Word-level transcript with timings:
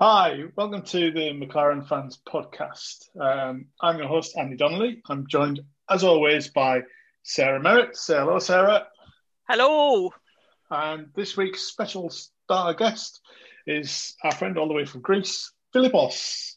Hi, 0.00 0.44
welcome 0.54 0.82
to 0.82 1.10
the 1.10 1.32
McLaren 1.32 1.84
Fans 1.84 2.20
Podcast. 2.24 3.08
Um, 3.20 3.64
I'm 3.80 3.98
your 3.98 4.06
host, 4.06 4.36
Andy 4.38 4.54
Donnelly. 4.54 5.02
I'm 5.08 5.26
joined, 5.26 5.58
as 5.90 6.04
always, 6.04 6.46
by 6.46 6.82
Sarah 7.24 7.58
Merritt. 7.58 7.96
Say 7.96 8.16
hello, 8.16 8.38
Sarah. 8.38 8.86
Hello. 9.48 10.12
And 10.70 11.08
this 11.16 11.36
week's 11.36 11.62
special 11.62 12.10
star 12.10 12.74
guest 12.74 13.20
is 13.66 14.14
our 14.22 14.30
friend 14.30 14.56
all 14.56 14.68
the 14.68 14.74
way 14.74 14.84
from 14.84 15.00
Greece, 15.00 15.50
Filippos. 15.74 16.54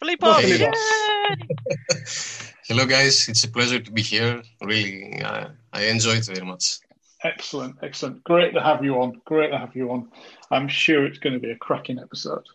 Filippos. 0.00 0.42
Hey. 0.42 0.72
Hello, 2.68 2.86
guys. 2.86 3.28
It's 3.28 3.42
a 3.42 3.50
pleasure 3.50 3.80
to 3.80 3.90
be 3.90 4.02
here. 4.02 4.40
Really, 4.62 5.20
uh, 5.20 5.48
I 5.72 5.86
enjoy 5.86 6.12
it 6.12 6.26
very 6.26 6.46
much. 6.46 6.78
Excellent, 7.24 7.76
excellent. 7.82 8.22
Great 8.22 8.52
to 8.52 8.60
have 8.60 8.84
you 8.84 9.00
on. 9.00 9.22
Great 9.24 9.50
to 9.50 9.58
have 9.58 9.74
you 9.74 9.90
on. 9.90 10.10
I'm 10.50 10.68
sure 10.68 11.06
it's 11.06 11.18
going 11.18 11.32
to 11.32 11.40
be 11.40 11.50
a 11.50 11.56
cracking 11.56 11.98
episode. 11.98 12.46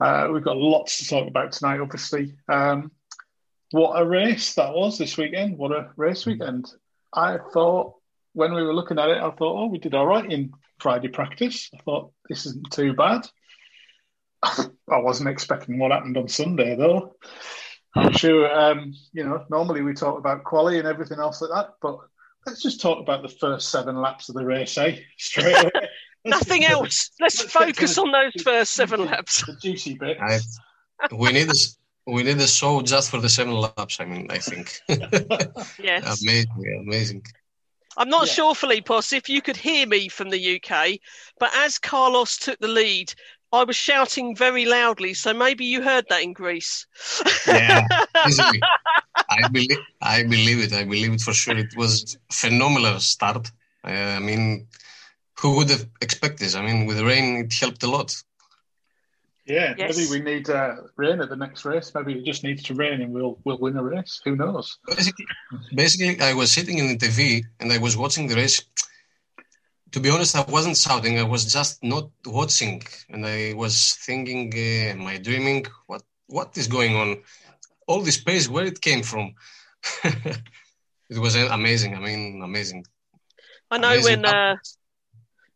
Uh, 0.00 0.28
we've 0.32 0.42
got 0.42 0.56
lots 0.56 0.98
to 0.98 1.08
talk 1.08 1.28
about 1.28 1.52
tonight, 1.52 1.78
obviously. 1.78 2.34
Um, 2.48 2.90
what 3.70 4.00
a 4.00 4.04
race 4.04 4.54
that 4.54 4.74
was 4.74 4.98
this 4.98 5.16
weekend. 5.16 5.56
What 5.56 5.70
a 5.70 5.90
race 5.96 6.26
weekend. 6.26 6.66
I 7.14 7.38
thought 7.52 7.94
when 8.32 8.52
we 8.52 8.62
were 8.64 8.74
looking 8.74 8.98
at 8.98 9.08
it, 9.08 9.18
I 9.18 9.30
thought, 9.30 9.62
oh, 9.62 9.66
we 9.66 9.78
did 9.78 9.94
all 9.94 10.06
right 10.06 10.30
in 10.30 10.52
Friday 10.80 11.08
practice. 11.08 11.70
I 11.72 11.78
thought 11.82 12.12
this 12.28 12.44
isn't 12.46 12.72
too 12.72 12.94
bad. 12.94 13.28
I 14.42 14.98
wasn't 14.98 15.28
expecting 15.28 15.78
what 15.78 15.92
happened 15.92 16.16
on 16.16 16.26
Sunday, 16.26 16.74
though. 16.74 17.14
I'm 17.94 18.12
sure, 18.12 18.52
um, 18.52 18.94
you 19.12 19.22
know, 19.22 19.44
normally 19.48 19.82
we 19.82 19.94
talk 19.94 20.18
about 20.18 20.42
quali 20.42 20.80
and 20.80 20.88
everything 20.88 21.20
else 21.20 21.40
like 21.40 21.50
that, 21.50 21.74
but 21.80 21.98
let's 22.46 22.62
just 22.62 22.80
talk 22.80 22.98
about 22.98 23.22
the 23.22 23.28
first 23.28 23.70
seven 23.70 23.96
laps 24.00 24.28
of 24.28 24.34
the 24.34 24.44
race, 24.44 24.76
eh? 24.78 24.98
Straight 25.18 25.56
away. 25.58 25.70
Nothing 26.24 26.64
else. 26.64 27.10
Let's, 27.20 27.40
let's 27.40 27.52
focus 27.52 27.98
on 27.98 28.12
those 28.12 28.32
first 28.44 28.74
seven 28.74 29.06
laps. 29.06 29.44
The 29.44 29.56
juicy 29.60 29.94
bit. 29.94 30.18
We 31.10 31.32
need 31.32 31.48
this. 31.48 31.76
We 32.06 32.22
need 32.22 32.38
a 32.38 32.46
show 32.46 32.80
just 32.80 33.10
for 33.10 33.18
the 33.20 33.28
seven 33.28 33.54
laps. 33.54 33.98
I 33.98 34.04
mean, 34.04 34.28
I 34.30 34.38
think. 34.38 34.80
yes. 35.82 36.22
amazing, 36.22 36.82
amazing. 36.86 37.22
I'm 37.96 38.08
not 38.08 38.28
Yeah. 38.28 38.32
sure, 38.34 38.54
Filippos, 38.54 39.12
if 39.12 39.28
you 39.28 39.42
could 39.42 39.56
hear 39.56 39.84
me 39.86 40.08
from 40.08 40.30
the 40.30 40.60
UK, 40.60 40.98
but 41.40 41.50
as 41.56 41.78
Carlos 41.78 42.38
took 42.38 42.58
the 42.60 42.68
lead, 42.68 43.12
I 43.52 43.64
was 43.64 43.76
shouting 43.76 44.34
very 44.34 44.64
loudly, 44.64 45.12
so 45.14 45.34
maybe 45.34 45.64
you 45.64 45.82
heard 45.82 46.06
that 46.08 46.22
in 46.22 46.32
Greece. 46.32 46.86
Yeah, 47.46 47.86
easily. 48.26 48.60
I 49.44 49.48
believe. 49.48 49.78
I 50.00 50.22
believe 50.22 50.60
it. 50.66 50.72
I 50.72 50.84
believe 50.84 51.12
it 51.14 51.20
for 51.20 51.32
sure. 51.34 51.56
It 51.56 51.74
was 51.76 52.18
phenomenal 52.30 52.98
start. 53.00 53.50
Uh, 53.84 53.90
I 53.90 54.20
mean, 54.20 54.68
who 55.40 55.56
would 55.56 55.70
have 55.70 55.86
expected 56.00 56.40
this? 56.40 56.54
I 56.54 56.62
mean, 56.62 56.86
with 56.86 57.00
rain, 57.00 57.26
it 57.44 57.52
helped 57.54 57.82
a 57.82 57.90
lot. 57.96 58.14
Yeah, 59.44 59.74
Yes. 59.76 59.96
maybe 59.96 60.08
we 60.10 60.20
need 60.32 60.48
uh, 60.48 60.76
rain 60.96 61.20
at 61.20 61.28
the 61.28 61.36
next 61.44 61.64
race. 61.64 61.90
Maybe 61.94 62.12
it 62.18 62.24
just 62.24 62.44
needs 62.44 62.62
to 62.64 62.74
rain 62.74 63.00
and 63.02 63.12
we'll 63.12 63.34
we'll 63.44 63.58
win 63.58 63.76
a 63.76 63.82
race. 63.82 64.20
Who 64.24 64.36
knows? 64.36 64.78
Basically, 64.86 65.26
basically, 65.74 66.20
I 66.20 66.32
was 66.34 66.52
sitting 66.52 66.78
in 66.78 66.86
the 66.86 66.96
TV 66.96 67.42
and 67.58 67.72
I 67.72 67.78
was 67.78 67.96
watching 67.96 68.28
the 68.28 68.36
race. 68.36 68.62
To 69.92 70.00
be 70.00 70.10
honest, 70.10 70.36
I 70.36 70.44
wasn't 70.48 70.76
shouting. 70.76 71.18
I 71.18 71.24
was 71.24 71.52
just 71.52 71.82
not 71.82 72.08
watching, 72.24 72.82
and 73.10 73.26
I 73.26 73.52
was 73.54 73.74
thinking, 74.06 74.42
uh, 74.54 74.92
"Am 74.94 75.06
I 75.12 75.18
dreaming? 75.18 75.66
What 75.90 76.02
what 76.28 76.56
is 76.56 76.68
going 76.68 76.94
on? 77.02 77.08
All 77.86 78.02
the 78.02 78.12
space 78.12 78.48
where 78.48 78.66
it 78.66 78.80
came 78.80 79.02
from?" 79.02 79.34
it 80.04 81.18
was 81.18 81.34
amazing. 81.34 81.94
I 81.94 82.00
mean, 82.00 82.40
amazing. 82.42 82.84
I 83.70 83.78
know 83.78 83.88
Amazing 83.88 84.22
when 84.22 84.24
uh, 84.26 84.56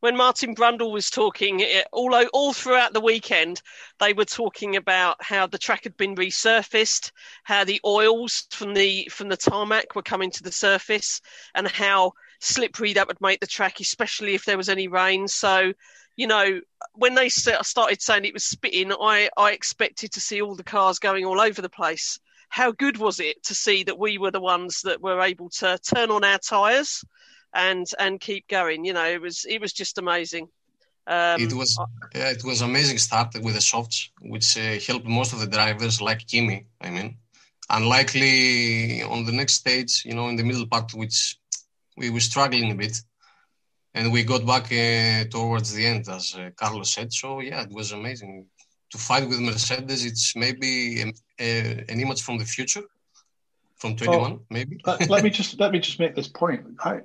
when 0.00 0.16
Martin 0.16 0.54
Brundle 0.54 0.92
was 0.92 1.10
talking 1.10 1.60
it, 1.60 1.86
all 1.92 2.14
all 2.32 2.52
throughout 2.52 2.92
the 2.92 3.00
weekend, 3.00 3.62
they 3.98 4.12
were 4.12 4.24
talking 4.24 4.76
about 4.76 5.16
how 5.20 5.46
the 5.46 5.58
track 5.58 5.84
had 5.84 5.96
been 5.96 6.14
resurfaced, 6.14 7.10
how 7.44 7.64
the 7.64 7.80
oils 7.84 8.46
from 8.50 8.74
the 8.74 9.08
from 9.10 9.28
the 9.28 9.36
tarmac 9.36 9.94
were 9.94 10.02
coming 10.02 10.30
to 10.30 10.42
the 10.42 10.52
surface, 10.52 11.20
and 11.54 11.66
how 11.66 12.12
slippery 12.40 12.92
that 12.92 13.08
would 13.08 13.20
make 13.20 13.40
the 13.40 13.46
track, 13.46 13.80
especially 13.80 14.34
if 14.34 14.44
there 14.44 14.56
was 14.56 14.68
any 14.68 14.86
rain. 14.86 15.26
So, 15.28 15.72
you 16.16 16.26
know, 16.26 16.60
when 16.94 17.14
they 17.14 17.28
started 17.28 18.02
saying 18.02 18.24
it 18.24 18.34
was 18.34 18.44
spitting, 18.44 18.92
I 18.92 19.28
I 19.36 19.52
expected 19.52 20.12
to 20.12 20.20
see 20.20 20.42
all 20.42 20.54
the 20.54 20.64
cars 20.64 20.98
going 20.98 21.24
all 21.24 21.40
over 21.40 21.62
the 21.62 21.68
place. 21.68 22.18
How 22.48 22.72
good 22.72 22.96
was 22.96 23.20
it 23.20 23.42
to 23.44 23.54
see 23.54 23.84
that 23.84 23.98
we 23.98 24.18
were 24.18 24.30
the 24.30 24.40
ones 24.40 24.82
that 24.82 25.02
were 25.02 25.20
able 25.20 25.50
to 25.50 25.78
turn 25.78 26.10
on 26.10 26.24
our 26.24 26.38
tyres? 26.38 27.04
and 27.56 27.86
and 27.98 28.20
keep 28.20 28.46
going. 28.48 28.84
You 28.84 28.92
know, 28.92 29.06
it 29.06 29.20
was 29.20 29.44
it 29.48 29.60
was 29.60 29.72
just 29.72 29.98
amazing. 29.98 30.48
Um, 31.08 31.40
it 31.40 31.52
was 31.52 31.78
yeah, 32.14 32.30
it 32.30 32.44
was 32.44 32.60
amazing 32.60 32.98
start 32.98 33.34
with 33.42 33.54
the 33.54 33.60
softs, 33.60 34.10
which 34.20 34.56
uh, 34.58 34.78
helped 34.86 35.06
most 35.06 35.32
of 35.32 35.40
the 35.40 35.46
drivers, 35.46 36.00
like 36.00 36.26
Kimi. 36.26 36.66
I 36.80 36.90
mean, 36.90 37.16
unlikely 37.70 39.02
on 39.02 39.24
the 39.24 39.32
next 39.32 39.54
stage, 39.54 40.04
you 40.04 40.14
know, 40.14 40.28
in 40.28 40.36
the 40.36 40.44
middle 40.44 40.66
part, 40.66 40.92
which 40.94 41.38
we 41.96 42.10
were 42.10 42.20
struggling 42.20 42.70
a 42.72 42.74
bit, 42.74 43.00
and 43.96 44.12
we 44.12 44.22
got 44.22 44.46
back 44.46 44.66
uh, 44.66 45.24
towards 45.30 45.72
the 45.72 45.84
end, 45.84 46.06
as 46.08 46.34
uh, 46.36 46.50
Carlos 46.54 46.92
said. 46.92 47.12
So 47.12 47.40
yeah, 47.40 47.62
it 47.62 47.72
was 47.72 47.92
amazing 47.92 48.46
to 48.90 48.98
fight 48.98 49.26
with 49.26 49.40
Mercedes. 49.40 50.04
It's 50.04 50.36
maybe 50.36 51.00
a, 51.00 51.12
a, 51.40 51.84
an 51.88 51.98
image 52.00 52.22
from 52.22 52.38
the 52.38 52.44
future, 52.44 52.82
from 53.78 53.96
21, 53.96 54.40
maybe. 54.50 54.78
let, 54.86 55.08
let 55.08 55.24
me 55.24 55.30
just 55.40 55.58
let 55.58 55.72
me 55.72 55.80
just 55.80 55.98
make 55.98 56.14
this 56.14 56.28
point. 56.28 56.62
I, 56.84 57.00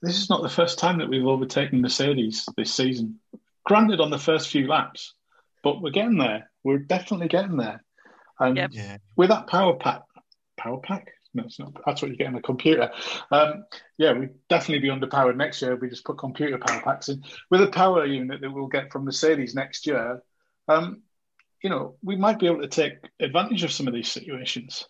this 0.00 0.18
is 0.18 0.30
not 0.30 0.42
the 0.42 0.48
first 0.48 0.78
time 0.78 0.98
that 0.98 1.08
we've 1.08 1.26
overtaken 1.26 1.80
Mercedes 1.80 2.48
this 2.56 2.72
season. 2.72 3.18
Granted, 3.64 4.00
on 4.00 4.10
the 4.10 4.18
first 4.18 4.48
few 4.48 4.68
laps, 4.68 5.14
but 5.64 5.82
we're 5.82 5.90
getting 5.90 6.18
there. 6.18 6.48
We're 6.62 6.78
definitely 6.78 7.28
getting 7.28 7.56
there. 7.56 7.82
And 8.38 8.56
Yep. 8.56 8.70
yeah, 8.72 8.96
with 9.16 9.30
that 9.30 9.48
power 9.48 9.74
pack, 9.74 10.02
power 10.56 10.78
pack? 10.78 11.08
No, 11.36 11.44
not. 11.58 11.82
That's 11.84 12.00
what 12.00 12.10
you 12.10 12.16
get 12.16 12.28
in 12.28 12.34
a 12.34 12.42
computer. 12.42 12.90
Um, 13.30 13.66
yeah, 13.98 14.12
we'd 14.12 14.30
definitely 14.48 14.88
be 14.88 14.94
underpowered 14.94 15.36
next 15.36 15.60
year 15.60 15.74
if 15.74 15.80
we 15.80 15.90
just 15.90 16.04
put 16.04 16.18
computer 16.18 16.56
power 16.56 16.80
packs 16.80 17.10
in. 17.10 17.22
With 17.50 17.62
a 17.62 17.68
power 17.68 18.06
unit 18.06 18.40
that 18.40 18.50
we'll 18.50 18.68
get 18.68 18.90
from 18.90 19.04
Mercedes 19.04 19.54
next 19.54 19.86
year, 19.86 20.22
um, 20.66 21.02
you 21.62 21.68
know, 21.68 21.96
we 22.02 22.16
might 22.16 22.38
be 22.38 22.46
able 22.46 22.62
to 22.62 22.68
take 22.68 22.94
advantage 23.20 23.64
of 23.64 23.72
some 23.72 23.86
of 23.86 23.92
these 23.92 24.10
situations. 24.10 24.88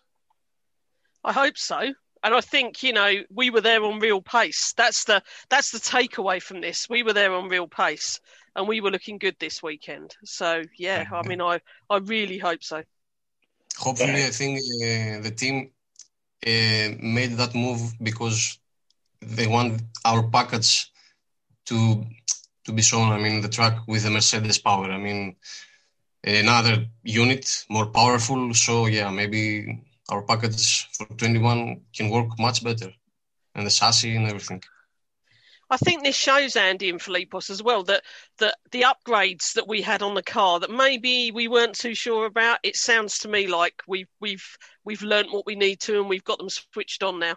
I 1.25 1.33
hope 1.33 1.59
so, 1.59 1.81
and 1.81 2.35
I 2.35 2.41
think 2.41 2.85
you 2.85 2.93
know 2.93 3.13
we 3.29 3.51
were 3.51 3.61
there 3.61 3.83
on 3.83 3.99
real 3.99 4.23
pace. 4.23 4.73
That's 4.77 5.05
the 5.05 5.23
that's 5.49 5.73
the 5.73 5.79
takeaway 5.79 6.41
from 6.41 6.61
this. 6.61 6.89
We 6.89 7.03
were 7.03 7.13
there 7.13 7.35
on 7.35 7.49
real 7.49 7.67
pace, 7.67 8.21
and 8.55 8.69
we 8.69 8.81
were 8.81 8.93
looking 8.93 9.19
good 9.19 9.35
this 9.41 9.65
weekend. 9.65 10.15
So 10.25 10.63
yeah, 10.79 11.07
I 11.13 11.27
mean, 11.27 11.41
I 11.41 11.61
I 11.91 11.97
really 11.97 12.39
hope 12.39 12.63
so. 12.63 12.85
hopefully 13.79 14.25
i 14.25 14.31
think 14.31 14.59
uh, 14.59 15.21
the 15.21 15.31
team 15.37 15.71
Uh, 16.45 16.93
made 17.01 17.33
that 17.37 17.55
move 17.55 17.81
because 18.03 18.59
they 19.21 19.47
want 19.47 19.83
our 20.05 20.23
package 20.29 20.93
to 21.65 22.05
to 22.65 22.73
be 22.73 22.83
shown 22.83 23.11
i 23.13 23.19
mean 23.19 23.41
the 23.41 23.49
truck 23.49 23.75
with 23.87 24.03
the 24.05 24.11
mercedes 24.11 24.59
power. 24.59 24.91
I 24.91 24.99
mean 24.99 25.37
another 26.25 26.87
unit 27.03 27.65
more 27.71 27.87
powerful. 27.87 28.53
So 28.55 28.87
yeah 28.87 29.11
maybe 29.11 29.83
our 30.11 30.23
package 30.23 30.89
for 30.97 31.07
21 31.07 31.81
can 31.97 32.11
work 32.11 32.39
much 32.39 32.63
better. 32.63 32.91
And 33.55 33.67
the 33.67 33.71
chassis 33.71 34.15
and 34.17 34.27
everything 34.27 34.63
I 35.69 35.77
think 35.79 36.05
this 36.05 36.17
shows 36.17 36.55
Andy 36.55 36.89
and 36.91 37.01
Filippos 37.01 37.51
as 37.51 37.63
well 37.63 37.83
that 37.85 38.03
that 38.39 38.57
the 38.71 38.83
upgrades 38.83 39.55
that 39.55 39.67
we 39.67 39.83
had 39.83 40.03
on 40.03 40.15
the 40.15 40.23
car 40.23 40.61
that 40.61 40.71
maybe 40.71 41.33
we 41.33 41.49
weren't 41.49 41.75
too 41.75 41.95
sure 41.95 42.27
about. 42.27 42.61
It 42.63 42.77
sounds 42.77 43.19
to 43.21 43.29
me 43.29 43.49
like 43.49 43.83
we've 43.89 44.09
we've 44.21 44.47
we've 44.85 45.03
learnt 45.03 45.33
what 45.33 45.47
we 45.47 45.57
need 45.57 45.81
to 45.81 45.99
and 45.99 46.09
we've 46.09 46.25
got 46.25 46.39
them 46.39 46.49
switched 46.49 47.03
on 47.03 47.19
now. 47.19 47.37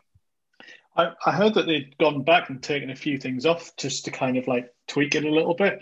I, 0.95 1.12
I 1.25 1.31
heard 1.31 1.56
that 1.56 1.66
they'd 1.66 1.97
gone 1.97 2.23
back 2.23 2.50
and 2.50 2.62
taken 2.62 2.90
a 2.90 2.95
few 2.95 3.17
things 3.17 3.45
off 3.45 3.75
just 3.78 4.06
to 4.06 4.12
kind 4.12 4.38
of 4.38 4.47
like 4.47 4.73
tweak 4.88 5.16
it 5.16 5.23
a 5.23 5.31
little 5.31 5.56
bit. 5.56 5.79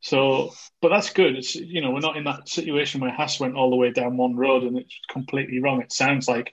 So, 0.00 0.52
but 0.82 0.90
that's 0.90 1.10
good. 1.10 1.36
It's 1.36 1.54
you 1.54 1.80
know 1.80 1.90
we're 1.90 2.00
not 2.00 2.16
in 2.16 2.24
that 2.24 2.48
situation 2.48 3.00
where 3.00 3.10
Haas 3.10 3.40
went 3.40 3.56
all 3.56 3.70
the 3.70 3.76
way 3.76 3.90
down 3.90 4.16
one 4.16 4.36
road 4.36 4.64
and 4.64 4.76
it's 4.76 5.00
completely 5.08 5.60
wrong. 5.60 5.80
It 5.80 5.92
sounds 5.92 6.28
like 6.28 6.52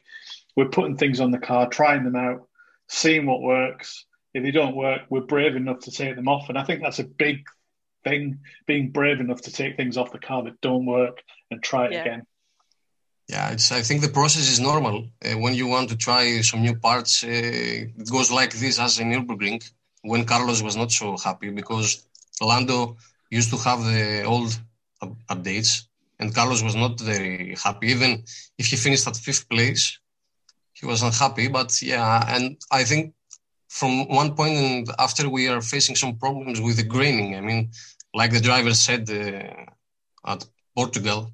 we're 0.56 0.70
putting 0.70 0.98
things 0.98 1.20
on 1.20 1.32
the 1.32 1.38
car, 1.38 1.68
trying 1.68 2.04
them 2.04 2.16
out, 2.16 2.48
seeing 2.88 3.26
what 3.26 3.42
works. 3.42 4.06
If 4.34 4.44
they 4.44 4.52
don't 4.52 4.76
work, 4.76 5.02
we're 5.10 5.22
brave 5.22 5.56
enough 5.56 5.80
to 5.82 5.92
take 5.92 6.16
them 6.16 6.28
off, 6.28 6.50
and 6.50 6.58
I 6.58 6.64
think 6.64 6.82
that's 6.82 7.00
a 7.00 7.04
big 7.04 7.46
thing. 8.04 8.40
Being 8.66 8.92
brave 8.92 9.20
enough 9.20 9.42
to 9.42 9.52
take 9.52 9.78
things 9.78 9.96
off 9.98 10.12
the 10.12 10.20
car 10.20 10.44
that 10.44 10.60
don't 10.62 10.86
work 10.86 11.22
and 11.52 11.62
try 11.62 11.86
it 11.86 11.94
Yeah. 11.94 12.02
again. 12.02 12.24
Yeah, 13.30 13.52
it's, 13.52 13.72
I 13.72 13.82
think 13.82 14.02
the 14.02 14.10
process 14.10 14.50
is 14.50 14.60
normal. 14.60 15.08
Uh, 15.24 15.38
when 15.44 15.54
you 15.54 15.68
want 15.68 15.90
to 15.90 15.96
try 15.96 16.42
some 16.42 16.62
new 16.62 16.76
parts, 16.76 17.24
uh, 17.24 17.28
it 17.30 18.10
goes 18.10 18.30
like 18.32 18.52
this 18.54 18.80
as 18.80 19.00
in 19.00 19.12
Nürburgring, 19.12 19.64
when 20.02 20.26
Carlos 20.26 20.62
was 20.62 20.76
not 20.76 20.92
so 20.92 21.16
happy 21.18 21.50
because 21.50 22.06
Lando 22.42 22.98
used 23.30 23.50
to 23.52 23.58
have 23.58 23.84
the 23.86 24.24
old 24.24 24.60
up- 25.02 25.16
updates 25.30 25.84
and 26.20 26.36
Carlos 26.36 26.62
was 26.62 26.76
not 26.76 27.00
very 27.00 27.56
happy. 27.56 27.88
Even 27.92 28.24
if 28.58 28.66
he 28.68 28.76
finished 28.76 29.08
at 29.08 29.16
fifth 29.16 29.48
place, 29.48 30.00
he 30.74 30.86
was 30.86 31.02
unhappy. 31.02 31.48
But 31.48 31.82
yeah, 31.82 32.36
and 32.36 32.58
I 32.72 32.84
think 32.84 33.14
from 33.74 34.08
one 34.08 34.36
point 34.36 34.56
and 34.56 34.88
after 35.00 35.28
we 35.28 35.48
are 35.48 35.62
facing 35.62 35.96
some 35.96 36.16
problems 36.16 36.62
with 36.62 36.78
the 36.78 36.84
graining. 36.84 37.36
I 37.36 37.42
mean, 37.42 37.72
like 38.14 38.32
the 38.32 38.40
driver 38.50 38.74
said 38.76 39.10
uh, 39.10 40.32
at 40.32 40.46
Portugal, 40.76 41.32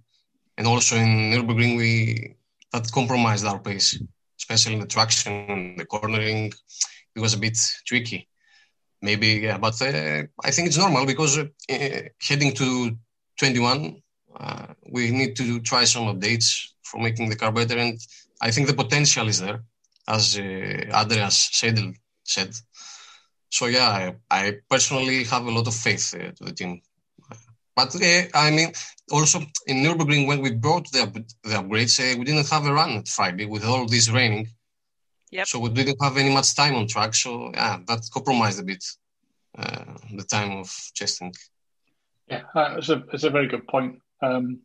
and 0.57 0.65
also 0.65 0.95
in 0.95 1.31
Nürburgring 1.31 1.77
we 1.77 2.36
that 2.71 2.91
compromised 2.94 3.45
our 3.45 3.59
pace, 3.59 4.01
especially 4.39 4.75
in 4.75 4.80
the 4.80 4.88
traction 4.95 5.33
and 5.53 5.80
the 5.80 5.86
cornering. 5.86 6.53
It 7.15 7.19
was 7.19 7.33
a 7.33 7.44
bit 7.45 7.57
tricky. 7.86 8.30
Maybe, 9.01 9.27
yeah, 9.47 9.57
but 9.57 9.81
uh, 9.81 10.24
I 10.47 10.51
think 10.51 10.68
it's 10.68 10.77
normal 10.77 11.06
because 11.06 11.38
uh, 11.38 11.45
heading 12.27 12.53
to 12.53 12.97
21, 13.38 14.01
uh, 14.39 14.68
we 14.91 15.12
need 15.12 15.36
to 15.38 15.59
try 15.62 15.83
some 15.86 16.06
updates 16.13 16.47
for 16.83 17.00
making 17.01 17.30
the 17.30 17.36
car 17.36 17.51
better, 17.51 17.77
and 17.77 18.00
I 18.41 18.51
think 18.51 18.68
the 18.68 18.74
potential 18.83 19.27
is 19.27 19.39
there, 19.39 19.62
as 20.07 20.38
uh, 20.38 20.41
Andreas 20.94 21.50
Seidl 21.53 21.95
said. 22.29 22.55
So 23.49 23.65
yeah, 23.65 23.89
I, 23.89 24.15
I, 24.29 24.53
personally 24.69 25.23
have 25.25 25.45
a 25.45 25.51
lot 25.51 25.67
of 25.67 25.73
faith 25.73 26.13
uh, 26.13 26.31
to 26.31 26.43
the 26.43 26.51
team. 26.51 26.81
But 27.75 27.95
uh, 27.95 28.23
I 28.33 28.51
mean, 28.51 28.71
also 29.11 29.39
in 29.65 29.77
Nürburgring, 29.77 30.27
when 30.27 30.41
we 30.41 30.51
brought 30.51 30.91
the, 30.91 31.05
the 31.43 31.55
upgrades, 31.55 31.99
uh, 31.99 32.17
we 32.17 32.25
didn't 32.25 32.49
have 32.49 32.65
a 32.65 32.73
run 32.73 32.91
at 32.97 33.07
Friday 33.07 33.45
with 33.45 33.65
all 33.65 33.85
this 33.87 34.09
raining. 34.09 34.49
Yep. 35.31 35.47
So 35.47 35.59
we 35.59 35.69
didn't 35.69 36.01
have 36.01 36.17
any 36.17 36.33
much 36.33 36.55
time 36.55 36.75
on 36.75 36.87
track. 36.87 37.15
So 37.15 37.51
yeah, 37.53 37.79
that 37.87 38.01
compromised 38.13 38.59
a 38.59 38.63
bit 38.63 38.83
uh, 39.57 39.85
the 40.13 40.23
time 40.23 40.59
of 40.59 40.71
testing. 40.95 41.33
Yeah, 42.27 42.43
uh, 42.53 42.75
it's 42.77 42.89
a 42.89 43.03
it's 43.13 43.23
a 43.23 43.29
very 43.29 43.47
good 43.47 43.67
point. 43.67 44.01
Um, 44.21 44.59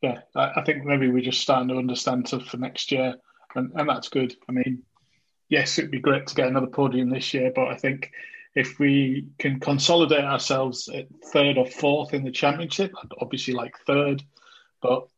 yeah, 0.00 0.20
I, 0.34 0.52
I, 0.56 0.64
think 0.64 0.84
maybe 0.84 1.08
we're 1.08 1.22
just 1.22 1.40
starting 1.40 1.68
to 1.68 1.76
understand 1.76 2.28
stuff 2.28 2.46
for 2.46 2.58
next 2.58 2.92
year, 2.92 3.14
and, 3.54 3.72
and 3.74 3.88
that's 3.88 4.08
good. 4.08 4.34
I 4.48 4.52
mean, 4.52 4.82
yes, 5.48 5.78
it'd 5.78 5.90
be 5.90 6.00
great 6.00 6.26
to 6.26 6.34
get 6.34 6.48
another 6.48 6.66
podium 6.66 7.10
this 7.10 7.34
year, 7.34 7.52
but 7.54 7.68
I 7.68 7.76
think 7.76 8.10
if 8.54 8.78
we 8.78 9.28
can 9.38 9.60
consolidate 9.60 10.24
ourselves 10.24 10.88
at 10.88 11.06
third 11.32 11.58
or 11.58 11.66
fourth 11.66 12.14
in 12.14 12.24
the 12.24 12.30
championship, 12.30 12.92
obviously 13.20 13.54
like 13.54 13.74
third, 13.86 14.22
but 14.80 15.08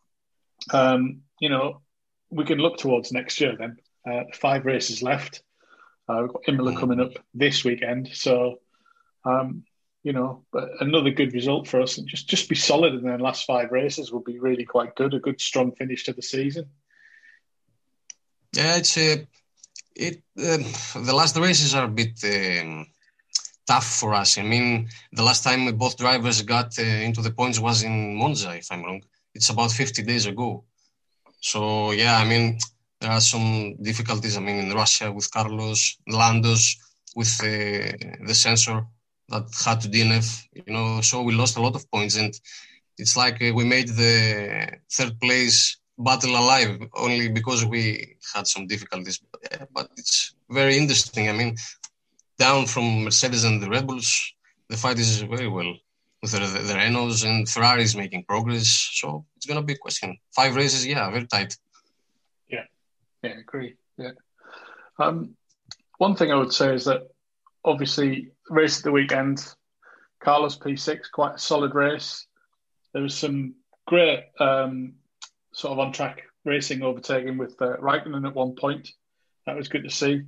um, 0.73 1.23
you 1.41 1.49
know, 1.49 1.83
we 2.31 2.45
can 2.45 2.59
look 2.59 2.79
towards 2.79 3.13
next 3.13 3.41
year 3.41 3.57
then. 3.59 3.77
Uh, 4.09 4.25
five 4.35 4.65
races 4.65 5.03
left. 5.03 5.43
Uh, 6.09 6.19
we've 6.23 6.33
got 6.33 6.49
Imola 6.49 6.73
mm. 6.73 6.79
coming 6.79 7.01
up 7.01 7.13
this 7.35 7.65
weekend, 7.65 8.09
so 8.13 8.61
um, 9.25 9.65
you 10.05 10.13
know, 10.13 10.45
but 10.53 10.71
another 10.81 11.11
good 11.11 11.35
result 11.35 11.67
for 11.67 11.81
us, 11.81 11.99
and 11.99 12.07
just 12.07 12.29
just 12.29 12.49
be 12.49 12.55
solid 12.55 12.95
in 12.95 13.03
the 13.03 13.19
last 13.19 13.45
five 13.45 13.73
races 13.73 14.13
would 14.13 14.25
be 14.25 14.39
really 14.39 14.65
quite 14.65 14.95
good. 14.95 15.15
A 15.15 15.19
good 15.19 15.41
strong 15.41 15.73
finish 15.73 16.05
to 16.05 16.13
the 16.13 16.23
season. 16.23 16.67
Yeah, 18.53 18.77
it's 18.77 18.97
a 18.97 19.27
it. 19.97 20.23
Uh, 20.39 20.59
the 21.05 21.15
last 21.15 21.37
races 21.37 21.75
are 21.75 21.85
a 21.85 21.89
bit 21.89 22.19
um, 22.25 22.87
tough 23.67 23.87
for 23.87 24.15
us. 24.15 24.39
I 24.39 24.43
mean, 24.43 24.89
the 25.13 25.23
last 25.23 25.43
time 25.43 25.77
both 25.77 25.97
drivers 25.97 26.43
got 26.43 26.79
uh, 26.79 26.83
into 26.83 27.23
the 27.23 27.31
points 27.31 27.59
was 27.59 27.83
in 27.83 28.15
Monza, 28.17 28.57
if 28.57 28.71
I'm 28.71 28.85
wrong. 28.85 29.03
It's 29.35 29.51
about 29.51 29.73
50 29.73 30.03
days 30.03 30.27
ago. 30.27 30.65
So 31.41 31.91
yeah, 31.93 32.17
I 32.19 32.25
mean, 32.25 32.59
there 33.01 33.11
are 33.11 33.21
some 33.21 33.77
difficulties. 33.83 34.37
I 34.37 34.41
mean, 34.41 34.57
in 34.57 34.73
Russia 34.73 35.13
with 35.13 35.31
Carlos, 35.31 35.97
Landos 36.09 36.77
with 37.15 37.33
uh, 37.41 38.27
the 38.27 38.35
sensor 38.35 38.87
that 39.29 39.45
had 39.65 39.81
to 39.81 39.89
DNF, 39.89 40.47
you 40.53 40.73
know, 40.73 41.01
so 41.01 41.23
we 41.23 41.35
lost 41.35 41.57
a 41.57 41.61
lot 41.61 41.75
of 41.75 41.91
points. 41.91 42.17
And 42.17 42.33
it's 42.99 43.17
like 43.17 43.41
we 43.41 43.65
made 43.65 43.89
the 43.89 44.79
third 44.91 45.21
place 45.21 45.77
battle 45.99 46.37
alive 46.37 46.81
only 46.95 47.29
because 47.29 47.65
we 47.65 48.17
had 48.35 48.47
some 48.47 48.67
difficulties. 48.67 49.21
But 49.73 49.89
it's 49.97 50.35
very 50.51 50.77
interesting. 50.77 51.29
I 51.29 51.33
mean, 51.33 51.57
down 52.39 52.67
from 52.67 53.05
Mercedes 53.05 53.45
and 53.45 53.63
the 53.63 53.71
Red 53.71 53.87
Bulls, 53.87 54.33
the 54.69 54.77
fight 54.77 54.99
is 54.99 55.23
very 55.23 55.49
well 55.49 55.75
with 56.23 56.33
the, 56.33 56.41
the, 56.41 56.59
the 56.63 56.75
Renaults 56.75 57.25
and 57.25 57.49
Ferrari 57.49 57.83
is 57.83 57.97
making 57.97 58.25
progress. 58.25 58.67
So 58.95 59.25
it's 59.37 59.47
going 59.47 59.61
to 59.61 59.65
be 59.65 59.75
a 59.75 59.79
question. 59.79 60.19
Five 60.35 60.57
races, 60.57 60.87
yeah, 60.87 61.11
very 61.11 61.27
tight. 61.27 61.57
Yeah, 62.49 62.65
yeah, 63.23 63.39
agree. 63.39 63.77
Yeah. 63.97 64.13
Um, 64.99 65.37
one 65.99 66.17
thing 66.17 66.31
I 66.31 66.37
would 66.37 66.53
say 66.53 66.75
is 66.75 66.85
that 66.85 67.09
obviously 67.65 68.31
race 68.51 68.79
at 68.79 68.85
the 68.85 68.93
weekend, 68.93 69.55
Carlos 70.21 70.59
P6, 70.59 71.11
quite 71.13 71.37
a 71.37 71.39
solid 71.39 71.75
race. 71.75 72.27
There 72.93 73.03
was 73.03 73.15
some 73.15 73.55
great 73.87 74.25
um, 74.41 74.95
sort 75.57 75.73
of 75.73 75.79
on 75.79 75.91
track 75.91 76.25
racing 76.45 76.83
overtaking 76.83 77.39
with 77.39 77.61
uh, 77.63 77.77
Raikkonen 77.79 78.27
at 78.27 78.35
one 78.35 78.55
point. 78.55 78.91
That 79.47 79.57
was 79.57 79.69
good 79.69 79.85
to 79.85 79.91
see. 79.91 80.23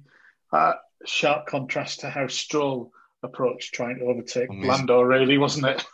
Uh, 0.51 0.73
sharp 1.05 1.47
contrast 1.47 2.01
to 2.01 2.09
how 2.09 2.27
Stroll 2.29 2.93
approached 3.23 3.75
trying 3.75 3.99
to 3.99 4.07
overtake 4.07 4.49
Amazing. 4.49 4.69
Lando, 4.69 5.03
really, 5.03 5.37
wasn't 5.37 5.67
it? 5.67 5.85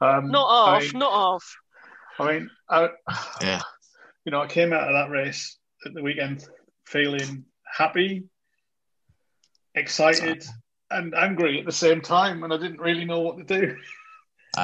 Um, 0.00 0.30
not 0.30 0.46
off, 0.46 0.68
I 0.68 0.80
mean, 0.80 0.98
not 0.98 1.12
off. 1.12 1.56
I 2.18 2.32
mean, 2.32 2.50
I, 2.70 2.88
yeah. 3.42 3.60
You 4.24 4.32
know, 4.32 4.40
I 4.40 4.46
came 4.46 4.72
out 4.72 4.88
of 4.88 4.94
that 4.94 5.10
race 5.10 5.58
at 5.84 5.92
the 5.92 6.02
weekend 6.02 6.42
feeling 6.86 7.44
happy, 7.70 8.24
excited, 9.74 10.42
and 10.90 11.14
angry 11.14 11.60
at 11.60 11.66
the 11.66 11.72
same 11.72 12.00
time, 12.00 12.44
and 12.44 12.52
I 12.52 12.56
didn't 12.56 12.80
really 12.80 13.04
know 13.04 13.20
what 13.20 13.36
to 13.36 13.44
do. 13.44 13.76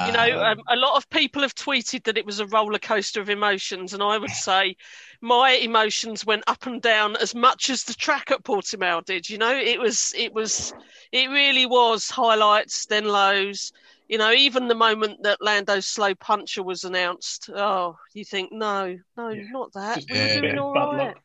You 0.06 0.12
know, 0.12 0.44
um, 0.44 0.62
a 0.68 0.76
lot 0.76 0.96
of 0.96 1.08
people 1.10 1.42
have 1.42 1.54
tweeted 1.54 2.04
that 2.04 2.18
it 2.18 2.26
was 2.26 2.40
a 2.40 2.46
roller 2.46 2.78
coaster 2.78 3.20
of 3.20 3.30
emotions, 3.30 3.94
and 3.94 4.02
I 4.02 4.18
would 4.18 4.30
say 4.48 4.76
my 5.20 5.52
emotions 5.52 6.26
went 6.26 6.44
up 6.46 6.66
and 6.66 6.82
down 6.82 7.16
as 7.16 7.34
much 7.34 7.70
as 7.70 7.84
the 7.84 7.94
track 7.94 8.30
at 8.30 8.44
Portimao 8.44 9.04
did. 9.04 9.28
You 9.28 9.38
know, 9.38 9.54
it 9.54 9.80
was, 9.80 10.12
it 10.16 10.32
was, 10.32 10.72
it 11.12 11.30
really 11.30 11.66
was 11.66 12.10
highlights, 12.10 12.86
then 12.86 13.04
lows. 13.04 13.72
You 14.08 14.18
know, 14.18 14.32
even 14.32 14.68
the 14.68 14.74
moment 14.74 15.24
that 15.24 15.42
Lando's 15.42 15.86
slow 15.86 16.14
puncture 16.14 16.62
was 16.62 16.84
announced, 16.84 17.50
oh, 17.54 17.96
you 18.12 18.24
think, 18.24 18.52
no, 18.52 18.98
no, 19.16 19.28
yeah. 19.30 19.42
not 19.50 19.72
that. 19.72 20.04
We're 20.08 20.40
doing 20.40 20.58
all 20.58 20.74
right. 20.74 21.16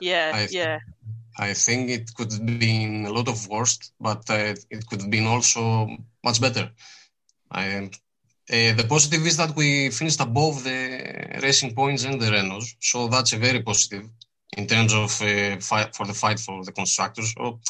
Yeah, 0.00 0.32
I 0.34 0.48
yeah. 0.50 0.78
I 1.36 1.54
think 1.54 1.90
it 1.90 2.14
could 2.14 2.32
have 2.32 2.46
been 2.46 3.06
a 3.06 3.10
lot 3.12 3.28
of 3.28 3.48
worst, 3.48 3.92
but 4.00 4.28
uh, 4.30 4.54
it 4.70 4.86
could 4.86 5.02
have 5.02 5.10
been 5.10 5.26
also 5.26 5.88
much 6.22 6.40
better. 6.40 6.70
I, 7.54 7.90
uh, 8.50 8.74
the 8.74 8.86
positive 8.88 9.26
is 9.26 9.36
that 9.38 9.56
we 9.56 9.90
finished 9.90 10.20
above 10.20 10.64
the 10.64 11.40
Racing 11.42 11.74
Points 11.74 12.04
and 12.04 12.20
the 12.20 12.26
Renaults, 12.26 12.74
so 12.80 13.08
that's 13.08 13.32
a 13.32 13.38
very 13.38 13.62
positive 13.62 14.08
in 14.56 14.66
terms 14.66 14.92
of 14.92 15.10
uh, 15.22 15.56
for 15.92 16.06
the 16.06 16.14
fight 16.14 16.38
for 16.38 16.64
the 16.64 16.72
constructors. 16.72 17.32
So, 17.32 17.60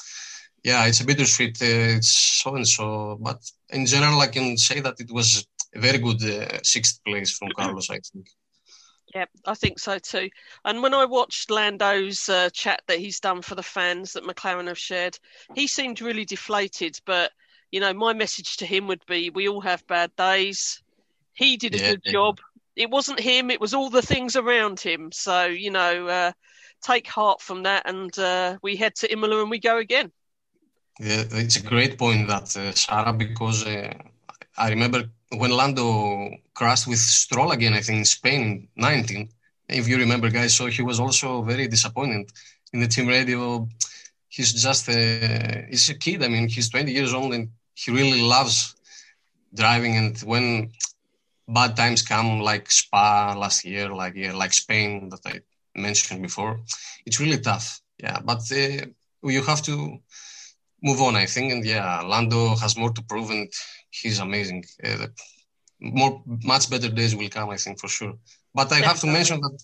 yeah, 0.62 0.86
it's 0.86 1.00
a 1.00 1.06
bittersweet. 1.06 1.60
Uh, 1.62 1.98
it's 1.98 2.10
so 2.10 2.56
and 2.56 2.66
so, 2.66 3.18
but 3.20 3.40
in 3.70 3.86
general, 3.86 4.20
I 4.20 4.26
can 4.26 4.56
say 4.56 4.80
that 4.80 5.00
it 5.00 5.12
was 5.12 5.46
a 5.74 5.80
very 5.80 5.98
good 5.98 6.20
sixth 6.66 7.04
place 7.04 7.30
from 7.36 7.50
Carlos. 7.56 7.90
I 7.90 8.00
think. 8.00 8.26
Yeah, 9.14 9.26
I 9.46 9.54
think 9.54 9.78
so 9.78 9.98
too. 9.98 10.28
And 10.64 10.82
when 10.82 10.92
I 10.92 11.04
watched 11.04 11.50
Lando's 11.50 12.28
uh, 12.28 12.50
chat 12.50 12.82
that 12.88 12.98
he's 12.98 13.20
done 13.20 13.42
for 13.42 13.54
the 13.54 13.62
fans 13.62 14.12
that 14.12 14.24
McLaren 14.24 14.66
have 14.66 14.78
shared, 14.78 15.16
he 15.54 15.68
seemed 15.68 16.00
really 16.00 16.24
deflated. 16.24 16.98
But 17.04 17.30
you 17.74 17.80
know, 17.80 17.92
my 17.92 18.12
message 18.12 18.58
to 18.58 18.66
him 18.66 18.86
would 18.86 19.04
be: 19.08 19.30
we 19.30 19.48
all 19.48 19.60
have 19.60 19.84
bad 19.88 20.14
days. 20.14 20.80
He 21.32 21.56
did 21.56 21.74
a 21.74 21.78
yeah, 21.78 21.90
good 21.90 22.02
yeah. 22.04 22.12
job. 22.12 22.38
It 22.76 22.88
wasn't 22.88 23.18
him; 23.18 23.50
it 23.50 23.60
was 23.60 23.74
all 23.74 23.90
the 23.90 24.00
things 24.00 24.36
around 24.36 24.78
him. 24.78 25.10
So 25.10 25.46
you 25.46 25.72
know, 25.72 26.06
uh, 26.06 26.32
take 26.82 27.08
heart 27.08 27.40
from 27.40 27.64
that, 27.64 27.82
and 27.88 28.16
uh, 28.16 28.58
we 28.62 28.76
head 28.76 28.94
to 29.00 29.12
Imola 29.12 29.40
and 29.42 29.50
we 29.50 29.58
go 29.58 29.78
again. 29.78 30.12
Yeah, 31.00 31.24
it's 31.32 31.56
a 31.56 31.62
great 31.62 31.98
point 31.98 32.28
that 32.28 32.56
uh, 32.56 32.70
Sarah, 32.70 33.12
because 33.12 33.66
uh, 33.66 33.92
I 34.56 34.70
remember 34.70 35.10
when 35.36 35.50
Lando 35.50 36.30
crashed 36.54 36.86
with 36.86 37.00
Stroll 37.00 37.50
again, 37.50 37.74
I 37.74 37.80
think 37.80 37.98
in 37.98 38.04
Spain, 38.04 38.68
19. 38.76 39.28
If 39.68 39.88
you 39.88 39.96
remember, 39.96 40.30
guys, 40.30 40.54
so 40.54 40.66
he 40.66 40.82
was 40.82 41.00
also 41.00 41.42
very 41.42 41.66
disappointed 41.66 42.30
in 42.72 42.78
the 42.78 42.86
team 42.86 43.08
radio. 43.08 43.68
He's 44.28 44.52
just 44.52 44.88
a, 44.88 45.66
he's 45.68 45.88
a 45.88 45.94
kid. 45.94 46.22
I 46.22 46.28
mean, 46.28 46.46
he's 46.46 46.68
20 46.68 46.92
years 46.92 47.12
old 47.12 47.34
and 47.34 47.48
he 47.74 47.90
really 47.92 48.22
loves 48.22 48.74
driving. 49.54 49.96
And 49.96 50.18
when 50.20 50.72
bad 51.48 51.76
times 51.76 52.02
come, 52.02 52.40
like 52.40 52.70
Spa 52.70 53.34
last 53.36 53.64
year, 53.64 53.88
like 53.88 54.14
yeah, 54.16 54.32
like 54.32 54.52
Spain 54.52 55.08
that 55.10 55.20
I 55.26 55.40
mentioned 55.74 56.22
before, 56.22 56.60
it's 57.06 57.20
really 57.20 57.38
tough. 57.38 57.80
Yeah, 57.98 58.20
but 58.24 58.40
uh, 58.52 58.86
you 59.22 59.42
have 59.42 59.62
to 59.62 59.98
move 60.82 61.00
on, 61.00 61.16
I 61.16 61.26
think. 61.26 61.52
And 61.52 61.64
yeah, 61.64 62.00
Lando 62.02 62.56
has 62.56 62.76
more 62.76 62.92
to 62.92 63.02
prove, 63.02 63.30
and 63.30 63.48
he's 63.90 64.18
amazing. 64.18 64.64
Uh, 64.82 65.06
more, 65.80 66.22
much 66.26 66.70
better 66.70 66.88
days 66.88 67.14
will 67.14 67.28
come, 67.28 67.50
I 67.50 67.56
think, 67.56 67.78
for 67.80 67.88
sure. 67.88 68.14
But 68.54 68.72
I 68.72 68.80
have 68.80 69.00
to 69.00 69.06
mention 69.06 69.40
that 69.40 69.58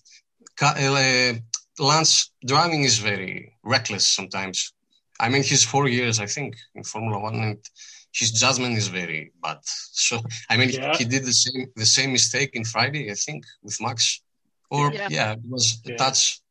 uh, 0.61 1.83
Lance 1.83 2.31
driving 2.45 2.83
is 2.83 2.97
very 2.99 3.53
reckless 3.63 4.05
sometimes. 4.05 4.73
I 5.19 5.29
mean, 5.29 5.43
he's 5.43 5.63
four 5.63 5.87
years, 5.87 6.19
I 6.19 6.25
think, 6.25 6.55
in 6.75 6.83
Formula 6.83 7.19
One, 7.19 7.35
and 7.35 7.57
his 8.13 8.31
judgment 8.31 8.77
is 8.77 8.87
very 8.87 9.31
bad. 9.41 9.59
So, 9.63 10.19
I 10.49 10.57
mean, 10.57 10.69
yeah. 10.69 10.95
he 10.97 11.05
did 11.05 11.23
the 11.25 11.33
same 11.33 11.67
the 11.75 11.85
same 11.85 12.11
mistake 12.11 12.51
in 12.53 12.63
Friday, 12.63 13.11
I 13.11 13.15
think, 13.15 13.45
with 13.63 13.79
Max. 13.81 14.21
Or 14.69 14.91
yeah, 14.93 15.07
yeah 15.09 15.31
it 15.33 15.39
was 15.49 15.81
yeah. 15.83 15.95
a 15.95 15.97
touch 15.97 16.41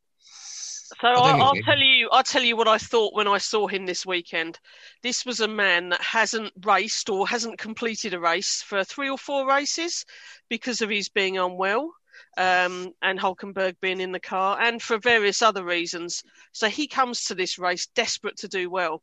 so 1.01 1.09
I'll, 1.09 1.43
I'll, 1.43 1.63
tell 1.63 1.79
you, 1.79 2.09
I'll 2.13 2.23
tell 2.23 2.43
you 2.43 2.57
what 2.57 2.69
I 2.69 2.77
thought 2.77 3.15
when 3.15 3.27
I 3.27 3.39
saw 3.39 3.67
him 3.67 3.87
this 3.87 4.05
weekend. 4.05 4.59
This 5.03 5.25
was 5.25 5.41
a 5.41 5.49
man 5.49 5.89
that 5.91 6.03
hasn't 6.03 6.53
raced 6.63 7.09
or 7.09 7.27
hasn't 7.27 7.59
completed 7.59 8.13
a 8.13 8.21
race 8.21 8.63
for 8.63 8.85
three 8.85 9.09
or 9.09 9.17
four 9.17 9.49
races 9.49 10.05
because 10.51 10.83
of 10.83 10.91
his 10.91 11.09
being 11.09 11.39
unwell. 11.39 11.95
um, 12.37 12.93
and 13.01 13.19
Hulkenberg 13.19 13.77
being 13.81 14.01
in 14.01 14.13
the 14.13 14.21
car, 14.21 14.61
and 14.61 14.83
for 14.83 14.99
various 14.99 15.41
other 15.41 15.65
reasons. 15.65 16.23
So 16.53 16.69
he 16.69 16.87
comes 16.87 17.25
to 17.25 17.35
this 17.35 17.59
race 17.59 17.87
desperate 17.95 18.37
to 18.39 18.49
do 18.49 18.69
well, 18.69 19.03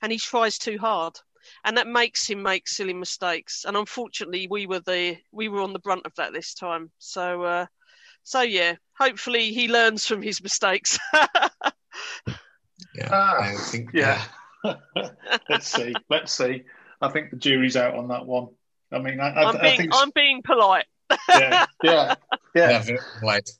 and 0.00 0.12
he 0.12 0.18
tries 0.18 0.58
too 0.58 0.78
hard, 0.78 1.14
and 1.64 1.76
that 1.76 1.86
makes 1.86 2.28
him 2.28 2.42
make 2.42 2.68
silly 2.68 2.94
mistakes. 2.94 3.64
And 3.66 3.76
unfortunately, 3.76 4.46
we 4.50 4.66
were 4.66 4.80
the 4.80 5.16
we 5.30 5.48
were 5.48 5.62
on 5.62 5.72
the 5.72 5.78
brunt 5.78 6.06
of 6.06 6.14
that 6.16 6.32
this 6.32 6.54
time. 6.54 6.90
So, 6.98 7.42
uh, 7.42 7.66
so 8.22 8.42
yeah, 8.42 8.76
hopefully 8.98 9.52
he 9.52 9.68
learns 9.68 10.06
from 10.06 10.22
his 10.22 10.42
mistakes. 10.42 10.98
yeah, 11.12 13.08
uh, 13.10 13.34
I 13.40 13.54
think 13.58 13.90
yeah. 13.92 14.22
Let's 15.48 15.68
see. 15.68 15.94
Let's 16.08 16.32
see. 16.32 16.62
I 17.00 17.08
think 17.08 17.30
the 17.30 17.36
jury's 17.36 17.76
out 17.76 17.96
on 17.96 18.08
that 18.08 18.26
one. 18.26 18.48
I 18.92 18.98
mean, 18.98 19.20
I, 19.20 19.30
I, 19.30 19.48
am 19.48 19.60
being, 19.60 19.64
I 19.64 19.76
think 19.76 19.90
I'm 19.94 20.10
being 20.14 20.42
polite. 20.42 20.86
yeah, 21.28 21.66
yeah, 21.82 22.14
yeah. 22.54 22.82
yeah 22.84 22.96
polite. 23.20 23.50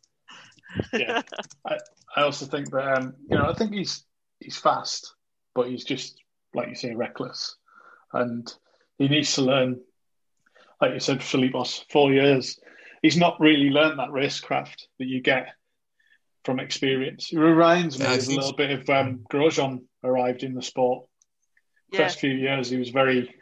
yeah. 0.93 1.23
I, 1.67 1.79
I 2.17 2.23
also 2.23 2.47
think 2.47 2.71
that 2.71 2.99
um, 2.99 3.15
you 3.29 3.37
know 3.37 3.49
I 3.49 3.55
think 3.55 3.73
he's 3.73 4.05
he's 4.41 4.59
fast, 4.59 5.15
but 5.55 5.69
he's 5.69 5.85
just 5.85 6.21
like 6.55 6.69
you 6.69 6.75
say 6.75 6.95
reckless, 6.95 7.57
and 8.13 8.53
he 8.99 9.09
needs 9.09 9.35
to 9.35 9.43
learn. 9.43 9.81
Like 10.81 10.95
you 10.95 11.01
said, 11.01 11.21
Filippos, 11.21 11.85
four 11.91 12.13
years. 12.13 12.59
He's 13.03 13.17
not 13.17 13.41
really 13.41 13.71
learned 13.71 13.99
that 13.99 14.11
racecraft 14.11 14.87
that 14.99 15.07
you 15.07 15.21
get 15.21 15.49
from 16.45 16.61
experience. 16.61 17.29
He 17.29 17.37
reminds 17.37 17.99
me 17.99 18.05
yeah, 18.05 18.15
of 18.15 18.29
a 18.29 18.31
little 18.31 18.53
bit 18.53 18.71
of 18.71 18.91
um, 18.91 19.25
Grosjean 19.31 19.83
arrived 20.03 20.43
in 20.43 20.55
the 20.55 20.63
sport. 20.63 21.07
Yeah. 21.93 22.05
First 22.05 22.21
few 22.21 22.31
years, 22.31 22.71
he 22.71 22.79
was 22.79 22.91
very, 22.91 23.35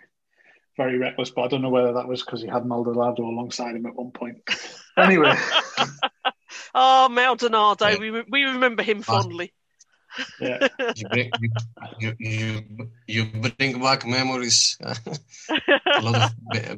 very 0.77 0.99
reckless, 0.99 1.31
but 1.31 1.43
I 1.43 1.49
don't 1.49 1.63
know 1.63 1.71
whether 1.71 1.95
that 1.95 2.09
was 2.09 2.23
because 2.23 2.43
he 2.43 2.49
had 2.49 2.67
Maldonado 2.67 3.23
alongside 3.23 3.77
him 3.77 3.87
at 3.87 3.95
one 3.95 4.11
point. 4.11 4.39
Anyway. 4.97 5.35
oh, 6.75 7.09
Maldonado, 7.09 7.87
yeah. 7.87 7.99
we, 7.99 8.23
we 8.29 8.43
remember 8.45 8.83
him 8.83 9.03
fondly. 9.03 9.53
Yeah. 10.41 10.69
you, 10.97 11.09
bring, 11.09 11.31
you, 12.01 12.15
you, 12.19 12.63
you, 13.07 13.25
bring 13.27 13.81
back 13.81 14.07
memories, 14.07 14.77
a 14.83 16.03
lot 16.03 16.17
of 16.17 16.33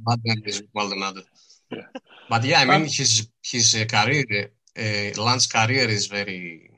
bad 0.04 0.20
memories 0.24 0.60
with 0.60 0.70
Maldonado. 0.74 1.22
Yeah. 1.70 1.86
But 2.28 2.44
yeah, 2.44 2.60
I 2.60 2.64
mean, 2.66 2.84
his 2.84 3.28
his 3.42 3.74
uh, 3.74 3.84
career, 3.86 4.50
uh, 4.78 5.22
Lance 5.22 5.46
career 5.46 5.88
is 5.88 6.06
very 6.06 6.72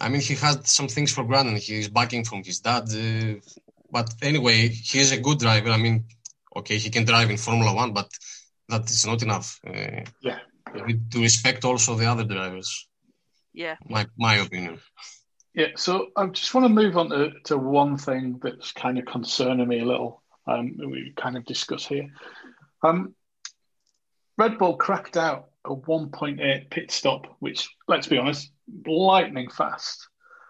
I 0.00 0.08
mean, 0.08 0.20
he 0.20 0.34
had 0.34 0.66
some 0.66 0.88
things 0.88 1.12
for 1.12 1.24
granted. 1.24 1.58
He's 1.58 1.88
backing 1.88 2.24
from 2.24 2.42
his 2.42 2.60
dad. 2.60 2.84
Uh, 2.90 3.40
but 3.90 4.12
anyway, 4.22 4.68
he's 4.68 5.12
a 5.12 5.20
good 5.20 5.38
driver. 5.38 5.70
I 5.70 5.76
mean, 5.76 6.04
okay, 6.56 6.78
he 6.78 6.90
can 6.90 7.04
drive 7.04 7.30
in 7.30 7.36
Formula 7.36 7.74
One, 7.74 7.92
but 7.92 8.10
that 8.68 8.90
is 8.90 9.06
not 9.06 9.22
enough. 9.22 9.60
Uh, 9.66 10.02
yeah. 10.20 10.38
To 11.12 11.20
respect 11.20 11.64
also 11.64 11.94
the 11.94 12.06
other 12.06 12.24
drivers. 12.24 12.88
Yeah. 13.52 13.76
My 13.88 14.06
my 14.18 14.36
opinion. 14.36 14.80
Yeah. 15.54 15.68
So 15.76 16.08
I 16.16 16.26
just 16.26 16.54
want 16.54 16.66
to 16.66 16.68
move 16.68 16.96
on 16.96 17.10
to, 17.10 17.30
to 17.44 17.58
one 17.58 17.96
thing 17.96 18.40
that's 18.42 18.72
kind 18.72 18.98
of 18.98 19.06
concerning 19.06 19.68
me 19.68 19.80
a 19.80 19.84
little. 19.84 20.22
Um, 20.46 20.76
we 20.78 21.12
kind 21.16 21.36
of 21.36 21.44
discuss 21.44 21.86
here. 21.86 22.08
Um, 22.82 23.14
Red 24.36 24.58
Bull 24.58 24.76
cracked 24.76 25.16
out 25.16 25.50
a 25.64 25.74
1.8 25.74 26.70
pit 26.70 26.90
stop, 26.90 27.36
which, 27.38 27.68
let's 27.88 28.06
be 28.06 28.18
honest, 28.18 28.50
lightning 28.86 29.48
fast. 29.48 30.08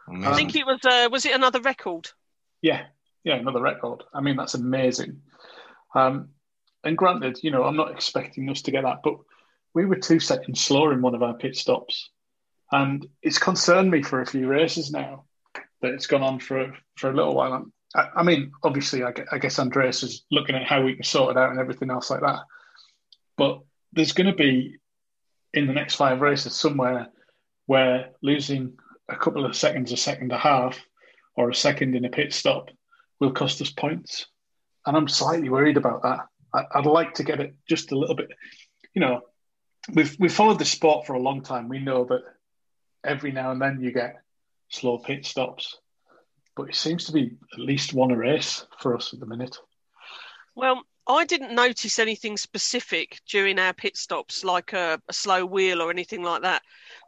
Amazing. 0.08 0.32
I 0.32 0.36
think 0.36 0.56
it 0.56 0.66
was. 0.66 0.80
Uh, 0.84 1.08
was 1.10 1.24
it 1.24 1.34
another 1.34 1.60
record? 1.60 2.08
Yeah, 2.60 2.84
yeah, 3.24 3.36
another 3.36 3.60
record. 3.60 4.02
I 4.12 4.20
mean, 4.20 4.36
that's 4.36 4.54
amazing. 4.54 5.20
Um, 5.94 6.30
and 6.82 6.98
granted, 6.98 7.38
you 7.42 7.50
know, 7.50 7.64
I'm 7.64 7.76
not 7.76 7.90
expecting 7.90 8.50
us 8.50 8.62
to 8.62 8.70
get 8.70 8.84
that, 8.84 9.00
but 9.02 9.16
we 9.74 9.86
were 9.86 9.96
two 9.96 10.20
seconds 10.20 10.60
slower 10.60 10.92
in 10.92 11.00
one 11.00 11.14
of 11.14 11.22
our 11.22 11.34
pit 11.34 11.56
stops, 11.56 12.10
and 12.74 13.06
it's 13.22 13.38
concerned 13.38 13.88
me 13.88 14.02
for 14.02 14.20
a 14.20 14.26
few 14.26 14.48
races 14.48 14.90
now 14.90 15.24
that 15.80 15.94
it's 15.94 16.08
gone 16.08 16.22
on 16.22 16.40
for 16.40 16.74
for 16.96 17.08
a 17.08 17.14
little 17.14 17.34
while. 17.34 17.66
I, 17.94 18.08
I 18.16 18.22
mean, 18.24 18.50
obviously, 18.64 19.04
I, 19.04 19.12
I 19.30 19.38
guess 19.38 19.60
Andreas 19.60 20.02
is 20.02 20.24
looking 20.32 20.56
at 20.56 20.66
how 20.66 20.82
we 20.82 20.94
can 20.94 21.04
sort 21.04 21.36
it 21.36 21.40
out 21.40 21.50
and 21.50 21.60
everything 21.60 21.90
else 21.90 22.10
like 22.10 22.22
that, 22.22 22.40
but 23.36 23.60
there's 23.92 24.12
going 24.12 24.26
to 24.26 24.34
be 24.34 24.76
in 25.52 25.68
the 25.68 25.72
next 25.72 25.94
five 25.94 26.20
races 26.20 26.56
somewhere 26.56 27.08
where 27.66 28.10
losing 28.22 28.76
a 29.08 29.14
couple 29.14 29.46
of 29.46 29.56
seconds, 29.56 29.92
a 29.92 29.96
second 29.96 30.24
and 30.24 30.32
a 30.32 30.38
half, 30.38 30.84
or 31.36 31.50
a 31.50 31.54
second 31.54 31.94
in 31.94 32.04
a 32.04 32.10
pit 32.10 32.32
stop 32.32 32.70
will 33.20 33.32
cost 33.32 33.62
us 33.62 33.70
points. 33.70 34.26
And 34.84 34.96
I'm 34.96 35.06
slightly 35.06 35.48
worried 35.48 35.76
about 35.76 36.02
that. 36.02 36.26
I, 36.52 36.80
would 36.80 36.90
like 36.90 37.14
to 37.14 37.24
get 37.24 37.40
it 37.40 37.54
just 37.68 37.92
a 37.92 37.98
little 37.98 38.16
bit. 38.16 38.30
You 38.94 39.00
know, 39.00 39.20
we've 39.92 40.16
we've 40.18 40.34
followed 40.34 40.58
the 40.58 40.64
sport 40.64 41.06
for 41.06 41.14
a 41.14 41.22
long 41.22 41.42
time. 41.42 41.68
We 41.68 41.78
know 41.78 42.04
that 42.06 42.22
every 43.04 43.32
now 43.32 43.50
and 43.50 43.60
then 43.60 43.80
you 43.80 43.92
get 43.92 44.22
slow 44.68 44.98
pit 44.98 45.26
stops, 45.26 45.78
but 46.56 46.68
it 46.68 46.74
seems 46.74 47.04
to 47.04 47.12
be 47.12 47.36
at 47.52 47.58
least 47.58 47.94
one 47.94 48.10
a 48.10 48.16
race 48.16 48.66
for 48.78 48.96
us 48.96 49.12
at 49.12 49.20
the 49.20 49.26
minute. 49.26 49.56
Well, 50.54 50.82
I 51.06 51.26
didn't 51.26 51.54
notice 51.54 51.98
anything 51.98 52.36
specific 52.36 53.20
during 53.28 53.58
our 53.58 53.74
pit 53.74 53.96
stops, 53.96 54.42
like 54.42 54.72
a, 54.72 55.00
a, 55.08 55.12
slow 55.12 55.44
wheel 55.44 55.82
or 55.82 55.90
anything 55.90 56.22
like 56.22 56.42
that. 56.42 56.62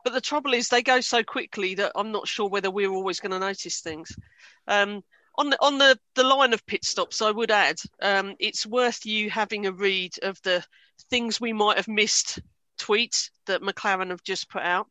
But 0.05 0.13
the 0.13 0.21
trouble 0.21 0.53
is, 0.53 0.69
they 0.69 0.83
go 0.83 1.01
so 1.01 1.23
quickly 1.23 1.75
that 1.77 1.93
I'm 1.95 2.13
not 2.13 2.29
sure 2.29 2.49
whether 2.49 2.71
we're 2.71 2.93
always 2.93 3.21
going 3.21 3.33
to 3.33 3.39
notice 3.39 3.81
things. 3.81 4.15
Um, 4.69 5.03
on 5.39 5.51
the 5.51 5.59
on 5.63 5.79
the, 5.79 5.99
the 6.15 6.25
line 6.25 6.53
of 6.53 6.67
pit 6.67 6.85
stops, 6.85 7.23
I 7.23 7.31
would 7.31 7.51
add 7.51 7.77
um, 8.03 8.35
it's 8.39 8.67
worth 8.67 9.07
you 9.07 9.31
having 9.31 9.67
a 9.67 9.73
read 9.73 10.15
of 10.23 10.41
the 10.43 10.65
things 11.11 11.41
we 11.41 11.53
might 11.53 11.77
have 11.77 11.89
missed 11.89 12.41
tweets 12.79 13.31
that 13.47 13.63
McLaren 13.63 14.11
have 14.11 14.23
just 14.23 14.51
put 14.51 14.63
out. 14.63 14.89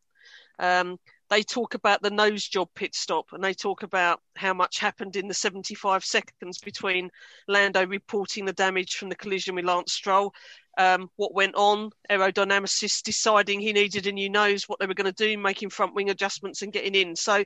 Um, 0.59 0.97
they 1.29 1.41
talk 1.41 1.73
about 1.73 2.01
the 2.01 2.11
nose 2.11 2.47
job 2.47 2.69
pit 2.75 2.93
stop 2.93 3.25
and 3.31 3.43
they 3.43 3.53
talk 3.53 3.83
about 3.83 4.21
how 4.35 4.53
much 4.53 4.79
happened 4.79 5.15
in 5.15 5.27
the 5.27 5.33
75 5.33 6.05
seconds 6.05 6.59
between 6.59 7.09
Lando 7.47 7.85
reporting 7.85 8.45
the 8.45 8.53
damage 8.53 8.95
from 8.95 9.09
the 9.09 9.15
collision 9.15 9.55
with 9.55 9.65
Lance 9.65 9.93
Stroll, 9.93 10.33
um, 10.77 11.09
what 11.15 11.33
went 11.33 11.55
on, 11.55 11.89
aerodynamicists 12.09 13.01
deciding 13.01 13.59
he 13.59 13.73
needed 13.73 14.05
a 14.05 14.11
new 14.11 14.29
nose, 14.29 14.69
what 14.69 14.79
they 14.79 14.85
were 14.85 14.93
going 14.93 15.11
to 15.11 15.25
do, 15.27 15.37
making 15.37 15.69
front 15.69 15.95
wing 15.95 16.09
adjustments 16.09 16.61
and 16.61 16.73
getting 16.73 16.93
in. 16.93 17.15
So 17.15 17.43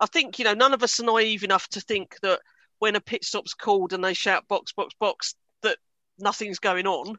I 0.00 0.06
think, 0.06 0.38
you 0.38 0.44
know, 0.44 0.54
none 0.54 0.74
of 0.74 0.82
us 0.82 1.00
are 1.00 1.04
naive 1.04 1.44
enough 1.44 1.68
to 1.68 1.80
think 1.80 2.16
that 2.22 2.40
when 2.78 2.96
a 2.96 3.00
pit 3.00 3.24
stop's 3.24 3.54
called 3.54 3.92
and 3.92 4.04
they 4.04 4.12
shout 4.12 4.46
box, 4.48 4.72
box, 4.72 4.94
box, 5.00 5.34
that 5.62 5.78
nothing's 6.18 6.58
going 6.58 6.86
on. 6.86 7.16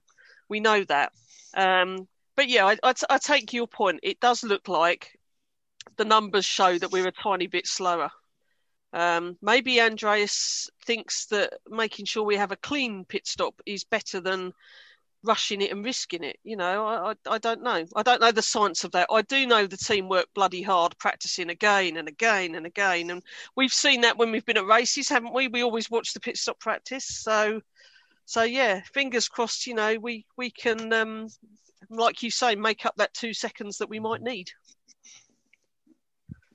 We 0.49 0.59
know 0.59 0.83
that. 0.83 1.11
Um, 1.55 2.07
but 2.35 2.49
yeah, 2.49 2.65
I, 2.67 2.77
I, 2.83 2.93
t- 2.93 3.05
I 3.09 3.17
take 3.17 3.53
your 3.53 3.67
point. 3.67 4.01
It 4.03 4.19
does 4.19 4.43
look 4.43 4.67
like 4.67 5.17
the 5.97 6.05
numbers 6.05 6.45
show 6.45 6.77
that 6.77 6.91
we're 6.91 7.07
a 7.07 7.11
tiny 7.11 7.47
bit 7.47 7.67
slower. 7.67 8.09
Um, 8.93 9.37
maybe 9.41 9.81
Andreas 9.81 10.69
thinks 10.85 11.25
that 11.27 11.53
making 11.67 12.05
sure 12.05 12.23
we 12.23 12.37
have 12.37 12.51
a 12.51 12.57
clean 12.57 13.03
pit 13.05 13.27
stop 13.27 13.61
is 13.65 13.83
better 13.83 14.21
than 14.21 14.53
rushing 15.25 15.61
it 15.61 15.71
and 15.71 15.83
risking 15.83 16.23
it. 16.23 16.39
You 16.43 16.55
know, 16.55 16.85
I, 16.85 17.11
I, 17.11 17.35
I, 17.35 17.37
don't 17.39 17.61
know. 17.61 17.85
I 17.95 18.03
don't 18.03 18.21
know 18.21 18.31
the 18.31 18.41
science 18.41 18.83
of 18.83 18.91
that. 18.91 19.07
I 19.11 19.21
do 19.23 19.45
know 19.45 19.67
the 19.67 19.77
team 19.77 20.07
work 20.07 20.27
bloody 20.33 20.61
hard, 20.61 20.97
practicing 20.97 21.49
again 21.49 21.97
and 21.97 22.07
again 22.07 22.55
and 22.55 22.65
again. 22.65 23.09
And 23.09 23.21
we've 23.55 23.73
seen 23.73 24.01
that 24.01 24.17
when 24.17 24.31
we've 24.31 24.45
been 24.45 24.57
at 24.57 24.65
races, 24.65 25.09
haven't 25.09 25.33
we? 25.33 25.47
We 25.47 25.63
always 25.63 25.89
watch 25.91 26.13
the 26.13 26.19
pit 26.19 26.37
stop 26.37 26.59
practice. 26.59 27.05
So, 27.05 27.61
so 28.25 28.43
yeah, 28.43 28.81
fingers 28.93 29.27
crossed. 29.27 29.67
You 29.67 29.73
know, 29.73 29.97
we 29.99 30.25
we 30.37 30.51
can, 30.51 30.93
um, 30.93 31.27
like 31.89 32.23
you 32.23 32.31
say, 32.31 32.55
make 32.55 32.85
up 32.85 32.95
that 32.97 33.13
two 33.13 33.33
seconds 33.33 33.79
that 33.79 33.89
we 33.89 33.99
might 33.99 34.21
need. 34.21 34.51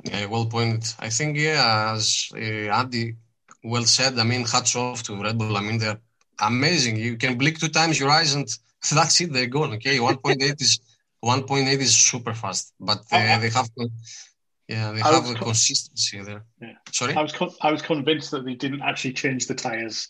Yeah, 0.05 0.27
well 0.27 0.47
pointed. 0.47 0.93
I 0.99 1.11
think, 1.11 1.37
yeah, 1.37 1.93
as 1.95 2.31
uh, 2.35 2.39
Andy 2.39 3.17
well 3.63 3.85
said, 3.85 4.19
I 4.19 4.25
mean, 4.25 4.45
hats 4.45 4.77
off 4.77 5.03
to 5.05 5.23
Red 5.23 5.39
Bull. 5.39 5.57
I 5.57 5.61
mean, 5.61 5.79
they're 5.79 6.01
amazing. 6.41 6.97
You 6.97 7.17
can 7.17 7.37
blink 7.37 7.61
two 7.61 7.69
times 7.69 8.01
your 8.01 8.11
eyes 8.11 8.35
and 8.35 8.49
that's 8.93 9.21
it, 9.21 9.33
they're 9.33 9.47
gone. 9.47 9.75
Okay, 9.75 9.99
1.8 9.99 10.61
is 10.61 10.81
1.8 11.23 11.67
is 11.79 11.95
super 11.95 12.33
fast, 12.33 12.73
but 12.81 12.99
uh, 13.13 13.39
they 13.41 13.51
have 13.51 13.69
yeah, 14.69 14.93
they 14.93 15.03
I 15.03 15.13
have 15.13 15.25
a 15.29 15.35
con- 15.35 15.43
consistency 15.43 16.23
there. 16.23 16.45
Yeah. 16.63 16.75
Sorry, 16.93 17.15
I 17.15 17.23
was 17.23 17.33
con- 17.33 17.51
I 17.61 17.73
was 17.73 17.83
convinced 17.83 18.31
that 18.31 18.45
they 18.45 18.55
didn't 18.55 18.83
actually 18.83 19.15
change 19.15 19.49
the 19.49 19.55
tires. 19.55 20.09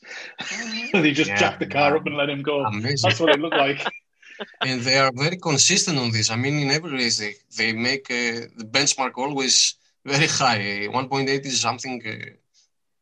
they 0.92 1.12
just 1.12 1.30
yeah, 1.30 1.36
jacked 1.36 1.60
the 1.60 1.66
car 1.66 1.96
up 1.96 2.04
and 2.04 2.14
let 2.14 2.28
him 2.28 2.42
go. 2.42 2.62
Amazing. 2.66 3.08
That's 3.08 3.20
what 3.20 3.30
it 3.30 3.40
looked 3.40 3.56
like. 3.56 3.86
and 4.60 4.82
they 4.82 4.98
are 4.98 5.12
very 5.14 5.38
consistent 5.38 5.98
on 5.98 6.10
this. 6.10 6.30
I 6.30 6.36
mean, 6.36 6.58
in 6.58 6.70
every 6.70 6.92
race, 6.92 7.18
they, 7.18 7.34
they 7.56 7.72
make 7.72 8.10
uh, 8.10 8.48
the 8.54 8.68
benchmark 8.70 9.12
always 9.16 9.76
very 10.04 10.26
high. 10.26 10.88
1.8 10.92 11.46
is 11.46 11.60
something 11.60 12.02
uh, 12.06 12.30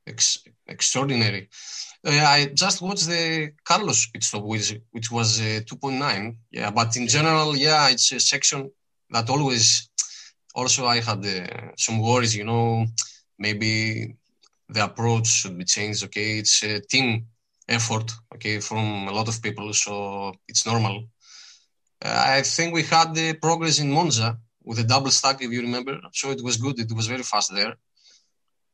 ex- 0.07 0.45
extraordinary. 0.67 1.49
Uh, 2.07 2.11
I 2.11 2.47
just 2.55 2.81
watched 2.81 3.07
the 3.09 3.52
Carlos 3.64 4.07
pit 4.07 4.25
stop, 4.25 4.45
which, 4.45 4.75
which 4.93 5.11
was 5.11 5.40
uh, 5.40 5.61
2.9. 5.67 6.37
Yeah, 6.50 6.71
but 6.71 6.97
in 6.97 7.09
general, 7.09 7.57
yeah, 7.57 7.88
it's 7.88 8.12
a 8.12 8.21
section 8.21 8.71
that 9.11 9.28
always. 9.31 9.88
Also, 10.55 10.87
I 10.87 11.00
had 11.00 11.25
some 11.76 12.00
worries. 12.00 12.35
You 12.35 12.45
know, 12.45 12.87
maybe 13.38 14.17
the 14.69 14.85
approach 14.85 15.26
should 15.26 15.57
be 15.57 15.64
changed. 15.64 16.05
Okay, 16.05 16.38
it's 16.38 16.62
a 16.64 16.81
team 16.81 17.26
effort. 17.69 18.11
Okay, 18.35 18.59
from 18.61 19.09
a 19.09 19.12
lot 19.12 19.28
of 19.28 19.40
people, 19.40 19.73
so 19.73 20.33
it's 20.49 20.67
normal. 20.67 21.05
I 22.02 22.43
think 22.43 22.75
we 22.75 22.83
had 22.85 23.14
the 23.14 23.35
progress 23.35 23.78
in 23.78 23.90
Monza 23.90 24.38
with 24.65 24.79
a 24.79 24.85
double 24.85 25.11
stack, 25.11 25.43
if 25.43 25.50
you 25.50 25.62
remember. 25.62 25.99
So 26.12 26.31
it 26.31 26.43
was 26.43 26.57
good. 26.57 26.79
It 26.79 26.93
was 26.93 27.07
very 27.07 27.23
fast 27.23 27.55
there. 27.55 27.75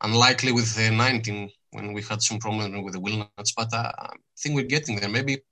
Unlikely 0.03 0.53
with 0.53 0.75
the 0.75 0.91
19 0.91 1.51
when 1.71 1.93
we 1.93 2.03
had 2.03 2.23
some 2.23 2.39
problem 2.39 2.83
with 2.83 2.95
the 2.95 3.01
wheel 3.01 3.19
nuts, 3.37 3.53
but 3.53 3.73
uh, 3.73 3.91
I 3.99 4.17
think 4.39 4.55
we're 4.55 4.65
getting 4.65 4.97
there. 4.97 5.09
Maybe 5.09 5.43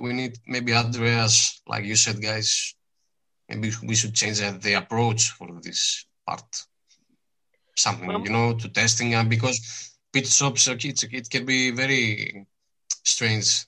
we 0.00 0.12
need 0.12 0.38
maybe 0.46 0.74
Andreas, 0.74 1.62
like 1.66 1.84
you 1.84 1.96
said, 1.96 2.20
guys. 2.20 2.74
Maybe 3.48 3.70
we 3.82 3.94
should 3.94 4.14
change 4.14 4.38
the 4.40 4.74
approach 4.74 5.30
for 5.30 5.48
this 5.62 6.06
part. 6.26 6.44
Something, 7.76 8.08
well, 8.08 8.20
you 8.20 8.30
know, 8.30 8.54
to 8.54 8.68
testing 8.68 9.14
uh, 9.14 9.24
because 9.24 9.94
pit 10.12 10.26
stops, 10.26 10.68
it, 10.68 11.02
it 11.12 11.28
can 11.28 11.44
be 11.44 11.70
very 11.70 12.46
strange 13.04 13.66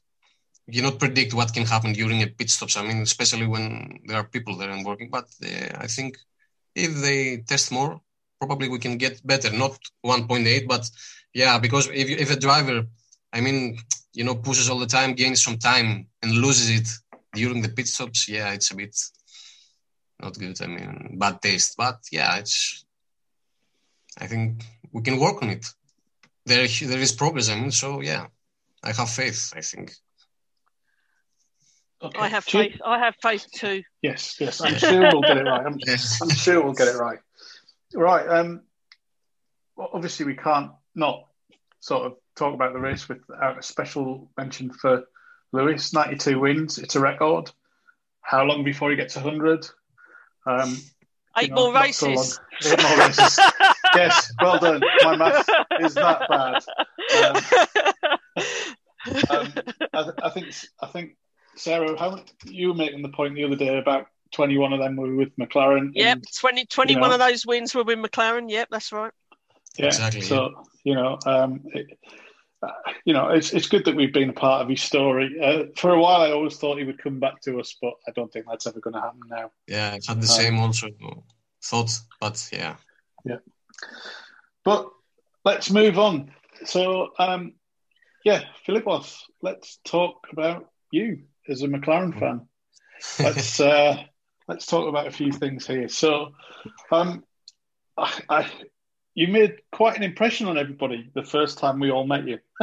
you 0.67 0.83
cannot 0.83 0.99
predict 0.99 1.35
what 1.35 1.53
can 1.55 1.65
happen 1.65 1.93
during 1.93 2.23
a 2.23 2.27
pit 2.27 2.51
stops. 2.51 2.77
I 2.77 2.83
mean, 2.83 3.03
especially 3.03 3.47
when 3.47 4.01
there 4.07 4.19
are 4.19 4.25
people 4.25 4.57
there 4.57 4.71
and 4.71 4.85
working. 4.85 5.11
But 5.11 5.27
uh, 5.45 5.77
I 5.79 5.87
think 5.87 6.19
if 6.75 6.95
they 7.01 7.39
test 7.39 7.71
more, 7.71 8.01
probably 8.41 8.69
we 8.69 8.79
can 8.79 8.99
get 8.99 9.25
better. 9.27 9.51
Not 9.53 9.79
1.8, 10.05 10.67
but 10.67 10.89
yeah, 11.33 11.59
because 11.59 11.89
if 11.89 12.11
you, 12.11 12.17
if 12.17 12.31
a 12.31 12.39
driver, 12.39 12.85
I 13.33 13.41
mean, 13.41 13.79
you 14.13 14.25
know, 14.25 14.35
pushes 14.35 14.69
all 14.69 14.79
the 14.79 14.87
time, 14.87 15.15
gains 15.15 15.43
some 15.43 15.59
time, 15.59 16.09
and 16.23 16.33
loses 16.33 16.71
it 16.71 16.89
during 17.35 17.63
the 17.63 17.69
pit 17.69 17.87
stops, 17.87 18.29
yeah, 18.29 18.53
it's 18.53 18.71
a 18.71 18.77
bit 18.77 18.97
not 20.21 20.39
good. 20.39 20.61
I 20.63 20.67
mean, 20.67 21.17
bad 21.19 21.43
taste. 21.43 21.75
But 21.77 22.01
yeah, 22.11 22.37
it's. 22.37 22.85
I 24.19 24.27
think 24.27 24.65
we 24.93 25.03
can 25.03 25.21
work 25.21 25.43
on 25.43 25.51
it. 25.51 25.67
There, 26.47 26.67
there 26.67 26.99
is 26.99 27.13
progress. 27.13 27.51
I 27.51 27.57
mean, 27.57 27.71
so 27.71 28.01
yeah, 28.01 28.27
I 28.83 28.93
have 28.93 29.11
faith. 29.11 29.53
I 29.55 29.61
think. 29.61 29.93
Okay. 32.03 32.19
I 32.19 32.29
have 32.29 32.45
faith. 32.45 32.81
I 32.85 32.99
have 32.99 33.15
faith 33.23 33.47
too. 33.55 33.83
Yes, 34.03 34.37
yes. 34.39 34.61
I'm 34.61 34.77
sure 34.77 35.01
we'll 35.01 35.23
get 35.23 35.39
it 35.39 35.45
right. 35.45 35.65
I'm, 35.65 35.79
I'm 36.23 36.29
sure 36.29 36.63
we'll 36.63 36.75
get 36.75 36.89
it 36.89 36.97
right. 36.97 37.19
Right. 37.95 38.29
Um. 38.29 38.63
Well, 39.77 39.91
obviously, 39.93 40.27
we 40.27 40.37
can't 40.37 40.73
not 40.95 41.27
sort 41.81 42.07
of 42.07 42.17
talk 42.37 42.55
about 42.55 42.75
the 42.75 42.81
race 42.81 43.09
without 43.09 43.59
a 43.59 43.63
special 43.63 44.31
mention 44.37 44.71
for 44.71 45.05
Lewis. 45.53 45.93
92 45.93 46.39
wins. 46.39 46.79
It's 46.79 46.97
a 46.97 47.01
record. 47.01 47.51
How 48.21 48.45
long 48.45 48.65
before 48.65 48.91
he 48.91 48.97
gets 48.97 49.17
100? 49.17 49.67
Um, 50.47 50.77
Eight 51.39 51.51
know, 51.51 51.57
more 51.57 51.75
races. 51.75 52.41
So 52.61 52.73
Eight 52.73 52.83
more 52.83 52.99
races. 52.99 53.39
yes. 53.95 54.33
Well 54.41 54.59
done. 54.59 54.81
My 55.03 55.17
math 55.17 55.49
is 55.81 55.95
that 55.95 56.29
bad. 56.29 56.63
Um, 59.07 59.23
um, 59.31 59.53
I, 59.95 60.11
I 60.25 60.31
think. 60.31 60.53
I 60.83 60.87
think 60.89 61.17
Sarah, 61.57 61.99
how 61.99 62.23
you 62.45 62.69
were 62.69 62.75
making 62.75 63.03
the 63.03 63.09
point 63.09 63.35
the 63.35 63.45
other 63.45 63.57
day 63.57 63.79
about 63.79 64.07
21 64.33 64.73
of 64.73 64.81
them 64.81 64.97
were 64.97 65.15
with 65.15 65.37
McLaren. 65.37 65.93
Yep, 65.95 66.17
and, 66.17 66.27
20, 66.39 66.67
21 66.67 67.03
you 67.03 67.09
know, 67.09 67.15
of 67.15 67.21
those 67.21 67.47
wins 67.47 67.75
were 67.75 67.85
with 67.85 67.99
McLaren. 67.99 68.51
Yep, 68.51 68.69
that's 68.71 68.93
right. 68.93 69.13
Yeah, 69.79 69.87
exactly. 69.87 70.23
So, 70.23 70.67
you 70.85 70.95
know, 70.95 71.19
um, 71.27 71.63
it, 71.73 71.99
uh, 72.63 72.71
you 73.05 73.13
know, 73.13 73.29
it's 73.29 73.53
it's 73.53 73.69
good 73.69 73.85
that 73.85 73.95
we've 73.95 74.13
been 74.13 74.31
a 74.31 74.35
part 74.35 74.63
of 74.63 74.69
his 74.69 74.83
story. 74.83 75.37
Uh, 75.43 75.65
for 75.77 75.93
a 75.93 76.01
while, 76.01 76.23
I 76.23 76.31
always 76.31 76.57
thought 76.57 76.79
he 76.79 76.85
would 76.85 77.03
come 77.03 77.21
back 77.21 77.41
to 77.43 77.61
us, 77.61 77.77
but 77.81 77.93
I 78.09 78.13
don't 78.13 78.33
think 78.33 78.47
that's 78.49 78.67
ever 78.67 78.81
going 78.81 78.95
to 78.95 79.01
happen 79.01 79.21
now. 79.29 79.51
Yeah, 79.67 79.89
I 79.89 79.93
had 79.93 80.03
the 80.05 80.11
um, 80.11 80.23
same 80.23 80.59
also 80.59 80.89
thought, 81.63 81.99
but 82.21 82.49
yeah, 82.53 82.77
yeah. 83.25 83.39
But 84.65 84.91
let's 85.45 85.71
move 85.71 85.99
on. 85.99 86.33
So, 86.65 87.11
um, 87.19 87.55
yeah, 88.25 88.45
Filippos, 88.67 89.21
let's 89.43 89.79
talk 89.85 90.27
about 90.33 90.71
you 90.91 91.25
as 91.49 91.63
a 91.63 91.67
McLaren 91.67 92.15
mm. 92.15 92.21
fan. 92.21 92.49
let's 93.19 93.61
uh, 93.61 94.03
let's 94.49 94.67
talk 94.67 94.89
about 94.89 95.07
a 95.07 95.11
few 95.11 95.33
things 95.33 95.67
here. 95.67 95.89
So, 95.89 96.33
um, 96.91 97.25
I, 97.97 98.21
I, 98.29 98.51
you 99.15 99.29
made 99.29 99.57
quite 99.73 99.97
an 99.97 100.03
impression 100.03 100.47
on 100.47 100.59
everybody 100.59 101.11
the 101.15 101.23
first 101.23 101.59
time 101.59 101.81
we 101.81 101.91
all 101.91 102.07
met 102.07 102.27
you. 102.27 102.39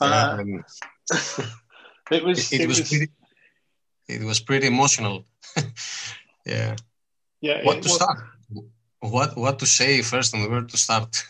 uh, 0.00 0.38
um, 0.40 0.64
it 2.10 2.24
was 2.24 2.52
it, 2.52 2.62
it, 2.62 2.68
was, 2.68 2.80
was 2.80 2.88
pretty, 2.88 3.12
it 4.08 4.24
was 4.24 4.40
pretty 4.40 4.66
emotional. 4.66 5.24
yeah. 6.46 6.76
Yeah. 7.40 7.64
What 7.64 7.82
to 7.82 7.88
was, 7.88 7.94
start? 7.94 8.18
What 9.00 9.36
what 9.36 9.58
to 9.60 9.66
say 9.66 10.02
first 10.02 10.34
and 10.34 10.50
where 10.50 10.62
to 10.62 10.76
start? 10.76 11.24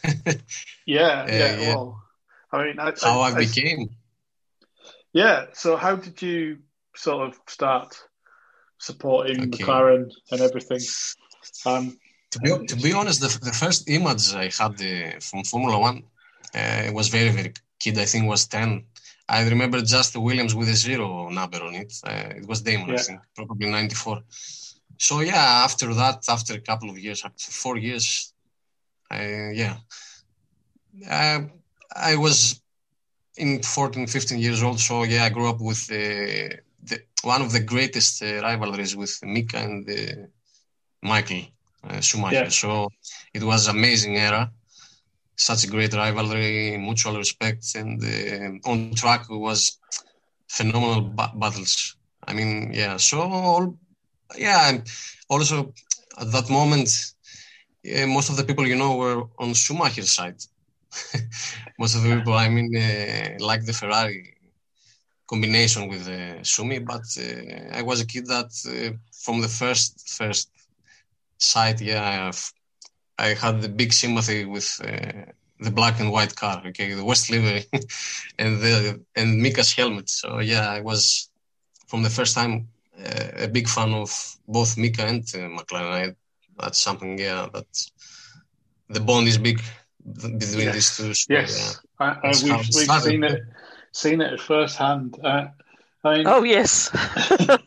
yeah, 0.86 1.26
yeah, 1.26 1.26
yeah. 1.60 1.74
Well, 1.74 2.02
I 2.50 2.64
mean, 2.64 2.78
I, 2.78 2.94
how 3.02 3.20
I, 3.20 3.32
I 3.32 3.34
became. 3.34 3.90
Yeah. 5.22 5.46
So 5.52 5.76
how 5.76 5.94
did 5.96 6.16
you 6.22 6.58
sort 6.94 7.28
of 7.28 7.32
start 7.56 7.90
supporting 8.88 9.38
okay. 9.40 9.64
McLaren 9.64 10.04
and 10.30 10.40
everything? 10.48 10.82
Um, 11.66 11.84
to 12.32 12.38
be 12.44 12.50
to 12.72 12.76
be 12.76 12.92
honest, 13.00 13.18
the, 13.24 13.32
the 13.50 13.56
first 13.62 13.80
image 13.98 14.24
I 14.44 14.46
had 14.60 14.74
uh, 14.92 15.18
from 15.28 15.40
Formula 15.52 15.76
One 15.88 15.98
uh, 16.60 16.92
was 16.98 17.06
very 17.08 17.30
very 17.38 17.52
kid. 17.82 17.98
I 17.98 18.06
think 18.10 18.22
was 18.28 18.46
ten. 18.46 18.68
I 19.36 19.38
remember 19.52 19.78
just 19.96 20.12
the 20.12 20.20
Williams 20.28 20.54
with 20.54 20.68
a 20.76 20.78
zero 20.86 21.28
number 21.38 21.60
on 21.68 21.74
it. 21.82 21.92
Uh, 22.10 22.28
it 22.40 22.46
was 22.50 22.62
Damon, 22.62 22.88
yeah. 22.88 22.94
I 22.94 23.02
think, 23.06 23.20
probably 23.38 23.68
ninety 23.78 23.96
four. 24.02 24.16
So 24.98 25.14
yeah, 25.20 25.46
after 25.66 25.88
that, 25.94 26.18
after 26.28 26.52
a 26.54 26.64
couple 26.70 26.90
of 26.90 26.96
years, 26.98 27.24
after 27.24 27.50
four 27.62 27.76
years, 27.76 28.32
I, 29.10 29.22
yeah, 29.62 29.76
uh, 31.10 31.40
I 32.12 32.16
was 32.16 32.60
in 33.38 33.62
14, 33.62 34.06
15 34.06 34.38
years 34.38 34.62
old. 34.62 34.80
So 34.80 35.04
yeah, 35.04 35.24
I 35.24 35.30
grew 35.30 35.48
up 35.48 35.60
with 35.60 35.88
uh, 35.90 36.56
the, 36.82 37.00
one 37.22 37.42
of 37.42 37.52
the 37.52 37.60
greatest 37.60 38.22
uh, 38.22 38.42
rivalries 38.42 38.96
with 38.96 39.18
Mika 39.22 39.58
and 39.58 39.88
uh, 39.88 40.26
Michael 41.02 41.42
uh, 41.84 42.00
Schumacher. 42.00 42.44
Yeah. 42.44 42.48
So 42.48 42.88
it 43.32 43.42
was 43.42 43.68
amazing 43.68 44.16
era. 44.16 44.50
Such 45.36 45.64
a 45.64 45.68
great 45.68 45.94
rivalry, 45.94 46.76
mutual 46.76 47.16
respect, 47.16 47.64
and 47.76 48.02
uh, 48.02 48.68
on 48.68 48.94
track 48.94 49.28
was 49.30 49.78
phenomenal 50.48 51.02
ba- 51.02 51.32
battles. 51.36 51.96
I 52.26 52.32
mean, 52.34 52.72
yeah. 52.74 52.96
So 52.96 53.20
all, 53.20 53.78
yeah. 54.36 54.78
Also 55.28 55.72
at 56.20 56.32
that 56.32 56.50
moment, 56.50 56.90
most 58.08 58.30
of 58.30 58.36
the 58.36 58.42
people 58.42 58.66
you 58.66 58.74
know 58.74 58.96
were 58.96 59.22
on 59.38 59.54
Schumacher's 59.54 60.10
side. 60.10 60.42
Most 61.78 61.94
of 61.96 62.02
the 62.02 62.16
people, 62.16 62.34
I 62.34 62.48
mean, 62.48 62.70
uh, 62.76 63.44
like 63.44 63.64
the 63.64 63.72
Ferrari 63.72 64.34
combination 65.28 65.88
with 65.88 66.06
uh, 66.08 66.40
Schumi, 66.42 66.78
but 66.84 67.04
uh, 67.18 67.76
I 67.78 67.82
was 67.82 68.00
a 68.00 68.06
kid 68.06 68.26
that 68.26 68.50
uh, 68.68 68.96
from 69.24 69.40
the 69.40 69.48
first 69.48 70.08
first 70.08 70.50
sight, 71.38 71.80
yeah, 71.80 72.30
I, 73.18 73.26
I 73.26 73.34
had 73.34 73.62
the 73.62 73.68
big 73.68 73.92
sympathy 73.92 74.44
with 74.44 74.80
uh, 74.84 75.32
the 75.60 75.70
black 75.70 76.00
and 76.00 76.12
white 76.12 76.34
car, 76.36 76.62
okay, 76.68 76.94
the 76.94 77.04
West 77.04 77.30
livery, 77.30 77.64
and 78.38 78.60
the 78.60 79.00
and 79.16 79.40
Mika's 79.42 79.72
helmet. 79.72 80.08
So 80.08 80.38
yeah, 80.40 80.68
I 80.70 80.80
was 80.80 81.28
from 81.88 82.02
the 82.02 82.10
first 82.10 82.34
time 82.34 82.68
a 83.36 83.48
big 83.48 83.68
fan 83.68 83.92
of 83.94 84.10
both 84.48 84.76
Mika 84.78 85.04
and 85.06 85.24
McLaren. 85.58 85.92
I, 86.02 86.14
that's 86.58 86.78
something, 86.80 87.18
yeah, 87.18 87.46
that 87.52 87.66
the 88.88 89.00
bond 89.00 89.28
is 89.28 89.38
big 89.38 89.60
between 90.14 90.66
yes. 90.66 90.74
these 90.74 90.96
two. 90.96 91.14
So, 91.14 91.32
yes, 91.32 91.80
yeah. 92.00 92.06
I, 92.06 92.28
I, 92.28 92.32
we've, 92.42 92.68
we've 92.74 93.02
seen 93.02 93.24
it 93.24 93.42
seen 93.92 94.20
it 94.20 94.32
at 94.32 94.40
first 94.40 94.76
hand. 94.76 95.18
Uh, 95.22 95.48
I 96.04 96.18
mean, 96.18 96.26
oh 96.26 96.42
yes. 96.42 96.90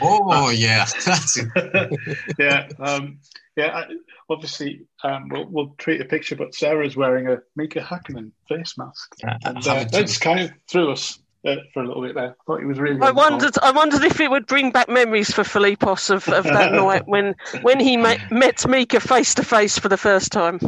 oh 0.00 0.50
yeah, 0.50 0.86
that's 1.04 1.38
it. 1.38 2.18
yeah, 2.38 2.68
um, 2.78 3.18
yeah. 3.56 3.84
Obviously, 4.30 4.82
um, 5.02 5.28
we'll, 5.28 5.46
we'll 5.46 5.74
treat 5.78 6.00
a 6.00 6.04
picture, 6.04 6.36
but 6.36 6.54
Sarah's 6.54 6.96
wearing 6.96 7.28
a 7.28 7.38
Mika 7.56 7.80
Hakkinen 7.80 8.32
face 8.48 8.76
mask, 8.76 9.14
yeah, 9.22 9.38
and 9.44 9.66
uh, 9.66 9.84
that's 9.90 10.18
kind 10.18 10.40
of 10.40 10.52
threw 10.68 10.92
us 10.92 11.18
uh, 11.46 11.56
for 11.74 11.82
a 11.82 11.86
little 11.86 12.02
bit 12.02 12.14
there. 12.14 12.30
I 12.30 12.44
thought 12.46 12.60
he 12.60 12.66
was 12.66 12.78
really. 12.78 13.00
I 13.00 13.10
wondered. 13.10 13.54
I 13.60 13.72
wondered 13.72 14.04
if 14.04 14.20
it 14.20 14.30
would 14.30 14.46
bring 14.46 14.70
back 14.70 14.88
memories 14.88 15.32
for 15.32 15.42
Filippos 15.42 16.10
of, 16.10 16.28
of 16.28 16.44
that 16.44 16.72
night 16.72 17.08
when 17.08 17.34
when 17.62 17.80
he 17.80 17.96
met, 17.96 18.30
met 18.30 18.68
Mika 18.68 19.00
face 19.00 19.34
to 19.34 19.42
face 19.42 19.78
for 19.78 19.88
the 19.88 19.96
first 19.96 20.30
time. 20.30 20.58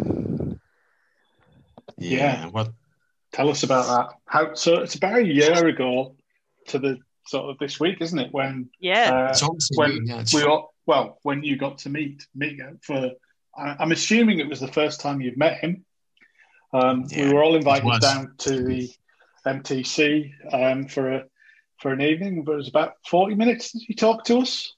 Yeah. 2.00 2.18
yeah. 2.18 2.46
What? 2.46 2.72
Tell 3.32 3.48
us 3.48 3.62
about 3.62 3.86
that. 3.86 4.16
How? 4.26 4.54
So 4.54 4.80
it's 4.80 4.96
about 4.96 5.18
a 5.18 5.24
year 5.24 5.66
ago 5.66 6.16
to 6.68 6.78
the 6.78 6.98
sort 7.26 7.50
of 7.50 7.58
this 7.58 7.78
week, 7.78 7.98
isn't 8.00 8.18
it? 8.18 8.32
When 8.32 8.70
yeah, 8.80 9.30
uh, 9.32 9.48
when 9.76 10.06
yeah, 10.06 10.24
we 10.34 10.42
all, 10.42 10.74
well, 10.86 11.18
when 11.22 11.44
you 11.44 11.56
got 11.56 11.78
to 11.78 11.90
meet 11.90 12.26
Mika 12.34 12.76
for, 12.82 13.10
I'm 13.56 13.92
assuming 13.92 14.40
it 14.40 14.48
was 14.48 14.60
the 14.60 14.72
first 14.72 15.00
time 15.00 15.20
you've 15.20 15.36
met 15.36 15.58
him. 15.58 15.84
Um, 16.72 17.04
yeah, 17.08 17.26
we 17.26 17.34
were 17.34 17.44
all 17.44 17.54
invited 17.54 18.00
down 18.00 18.34
to 18.38 18.64
the 18.64 18.90
MTC 19.46 20.32
um, 20.52 20.88
for 20.88 21.12
a 21.12 21.24
for 21.78 21.92
an 21.92 22.00
evening. 22.00 22.42
but 22.42 22.52
It 22.52 22.56
was 22.56 22.68
about 22.68 22.94
40 23.08 23.34
minutes. 23.36 23.70
He 23.72 23.94
talked 23.94 24.26
to 24.26 24.38
us 24.38 24.74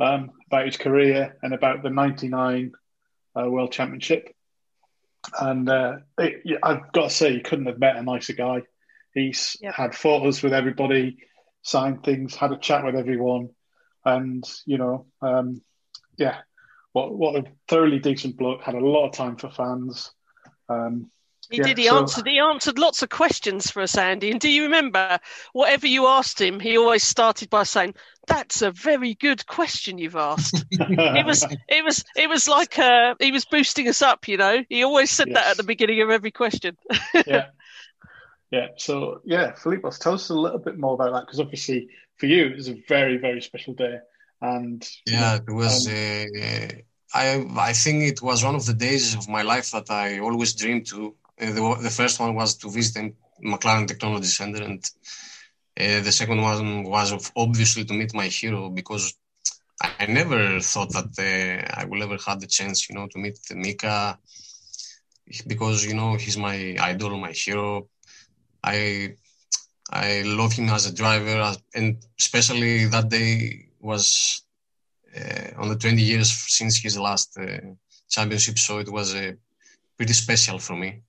um, 0.00 0.32
about 0.46 0.66
his 0.66 0.76
career 0.76 1.36
and 1.42 1.52
about 1.52 1.82
the 1.82 1.90
'99 1.90 2.72
uh, 3.38 3.50
World 3.50 3.72
Championship. 3.72 4.34
And 5.40 5.68
uh, 5.68 5.96
it, 6.18 6.58
I've 6.62 6.92
got 6.92 7.04
to 7.04 7.10
say, 7.10 7.32
you 7.32 7.40
couldn't 7.42 7.66
have 7.66 7.78
met 7.78 7.96
a 7.96 8.02
nicer 8.02 8.32
guy. 8.32 8.62
He's 9.14 9.56
yep. 9.60 9.74
had 9.74 9.94
photos 9.94 10.42
with 10.42 10.52
everybody. 10.52 11.18
signed 11.62 12.02
things, 12.02 12.34
had 12.34 12.52
a 12.52 12.58
chat 12.58 12.84
with 12.84 12.96
everyone, 12.96 13.50
and 14.04 14.44
you 14.66 14.78
know, 14.78 15.06
um, 15.22 15.62
yeah, 16.16 16.38
what 16.92 17.14
what 17.14 17.36
a 17.36 17.44
thoroughly 17.68 17.98
decent 17.98 18.36
bloke. 18.36 18.62
Had 18.62 18.74
a 18.74 18.80
lot 18.80 19.06
of 19.06 19.14
time 19.14 19.36
for 19.36 19.50
fans. 19.50 20.12
Um, 20.68 21.10
he 21.50 21.58
yeah, 21.58 21.64
did. 21.64 21.78
He 21.78 21.86
so... 21.86 21.98
answered. 21.98 22.26
He 22.26 22.38
answered 22.38 22.78
lots 22.78 23.02
of 23.02 23.08
questions 23.08 23.70
for 23.70 23.82
us, 23.82 23.96
Andy. 23.96 24.30
And 24.30 24.40
do 24.40 24.50
you 24.50 24.64
remember 24.64 25.18
whatever 25.52 25.86
you 25.86 26.06
asked 26.06 26.40
him? 26.40 26.60
He 26.60 26.76
always 26.76 27.02
started 27.02 27.48
by 27.50 27.62
saying, 27.62 27.94
"That's 28.26 28.62
a 28.62 28.70
very 28.70 29.14
good 29.14 29.46
question 29.46 29.98
you've 29.98 30.16
asked." 30.16 30.64
it 30.70 31.26
was. 31.26 31.46
It 31.68 31.84
was. 31.84 32.04
It 32.16 32.28
was 32.28 32.48
like 32.48 32.78
uh, 32.78 33.14
he 33.20 33.32
was 33.32 33.44
boosting 33.44 33.88
us 33.88 34.02
up. 34.02 34.28
You 34.28 34.36
know, 34.36 34.64
he 34.68 34.82
always 34.82 35.10
said 35.10 35.28
yes. 35.28 35.36
that 35.36 35.50
at 35.50 35.56
the 35.56 35.64
beginning 35.64 36.00
of 36.02 36.10
every 36.10 36.30
question. 36.30 36.76
yeah. 37.26 37.46
Yeah. 38.50 38.68
So 38.76 39.20
yeah, 39.24 39.52
Filippos, 39.52 39.98
tell 39.98 40.14
us 40.14 40.28
a 40.28 40.34
little 40.34 40.58
bit 40.58 40.78
more 40.78 40.94
about 40.94 41.12
that 41.12 41.26
because 41.26 41.40
obviously 41.40 41.88
for 42.18 42.26
you 42.26 42.46
it 42.46 42.56
was 42.56 42.68
a 42.68 42.82
very 42.88 43.16
very 43.16 43.40
special 43.40 43.74
day, 43.74 43.98
and 44.40 44.86
yeah, 45.06 45.38
know, 45.38 45.44
it 45.48 45.52
was. 45.52 45.86
Um, 45.86 45.94
uh, 45.94 46.68
I 47.14 47.46
I 47.70 47.72
think 47.72 48.04
it 48.04 48.22
was 48.22 48.44
one 48.44 48.54
of 48.54 48.64
the 48.66 48.74
days 48.74 49.14
of 49.14 49.28
my 49.28 49.42
life 49.42 49.70
that 49.72 49.90
I 49.90 50.18
always 50.18 50.54
dreamed 50.54 50.86
to 50.88 51.14
uh, 51.40 51.52
the, 51.52 51.78
the 51.82 51.90
first 51.90 52.20
one 52.20 52.34
was 52.34 52.56
to 52.58 52.70
visit 52.70 53.14
the 53.40 53.48
McLaren 53.48 53.88
Technology 53.88 54.28
Center, 54.28 54.62
and 54.62 54.84
uh, 55.80 56.00
the 56.00 56.12
second 56.12 56.40
one 56.42 56.84
was 56.84 57.32
obviously 57.36 57.84
to 57.84 57.94
meet 57.94 58.14
my 58.14 58.26
hero 58.26 58.68
because 58.70 59.14
I 59.80 60.06
never 60.06 60.60
thought 60.60 60.92
that 60.92 61.10
uh, 61.18 61.80
I 61.80 61.84
will 61.86 62.02
ever 62.02 62.18
have 62.26 62.40
the 62.40 62.46
chance, 62.46 62.88
you 62.88 62.94
know, 62.94 63.08
to 63.08 63.18
meet 63.18 63.38
Mika 63.54 64.18
because 65.46 65.84
you 65.84 65.94
know 65.94 66.16
he's 66.16 66.36
my 66.36 66.76
idol, 66.80 67.16
my 67.18 67.32
hero. 67.32 67.88
I 68.62 69.16
I 69.90 70.22
love 70.22 70.52
him 70.52 70.68
as 70.68 70.86
a 70.86 70.94
driver, 70.94 71.54
and 71.74 71.96
especially 72.18 72.86
that 72.86 73.08
day 73.08 73.68
was 73.80 74.42
uh, 75.16 75.60
on 75.60 75.68
the 75.68 75.76
20 75.76 76.00
years 76.00 76.30
since 76.30 76.78
his 76.78 76.98
last 76.98 77.36
uh, 77.38 77.58
championship, 78.08 78.58
so 78.58 78.78
it 78.78 78.90
was 78.90 79.14
uh, 79.14 79.32
pretty 79.96 80.12
special 80.12 80.58
for 80.58 80.76
me. 80.76 81.02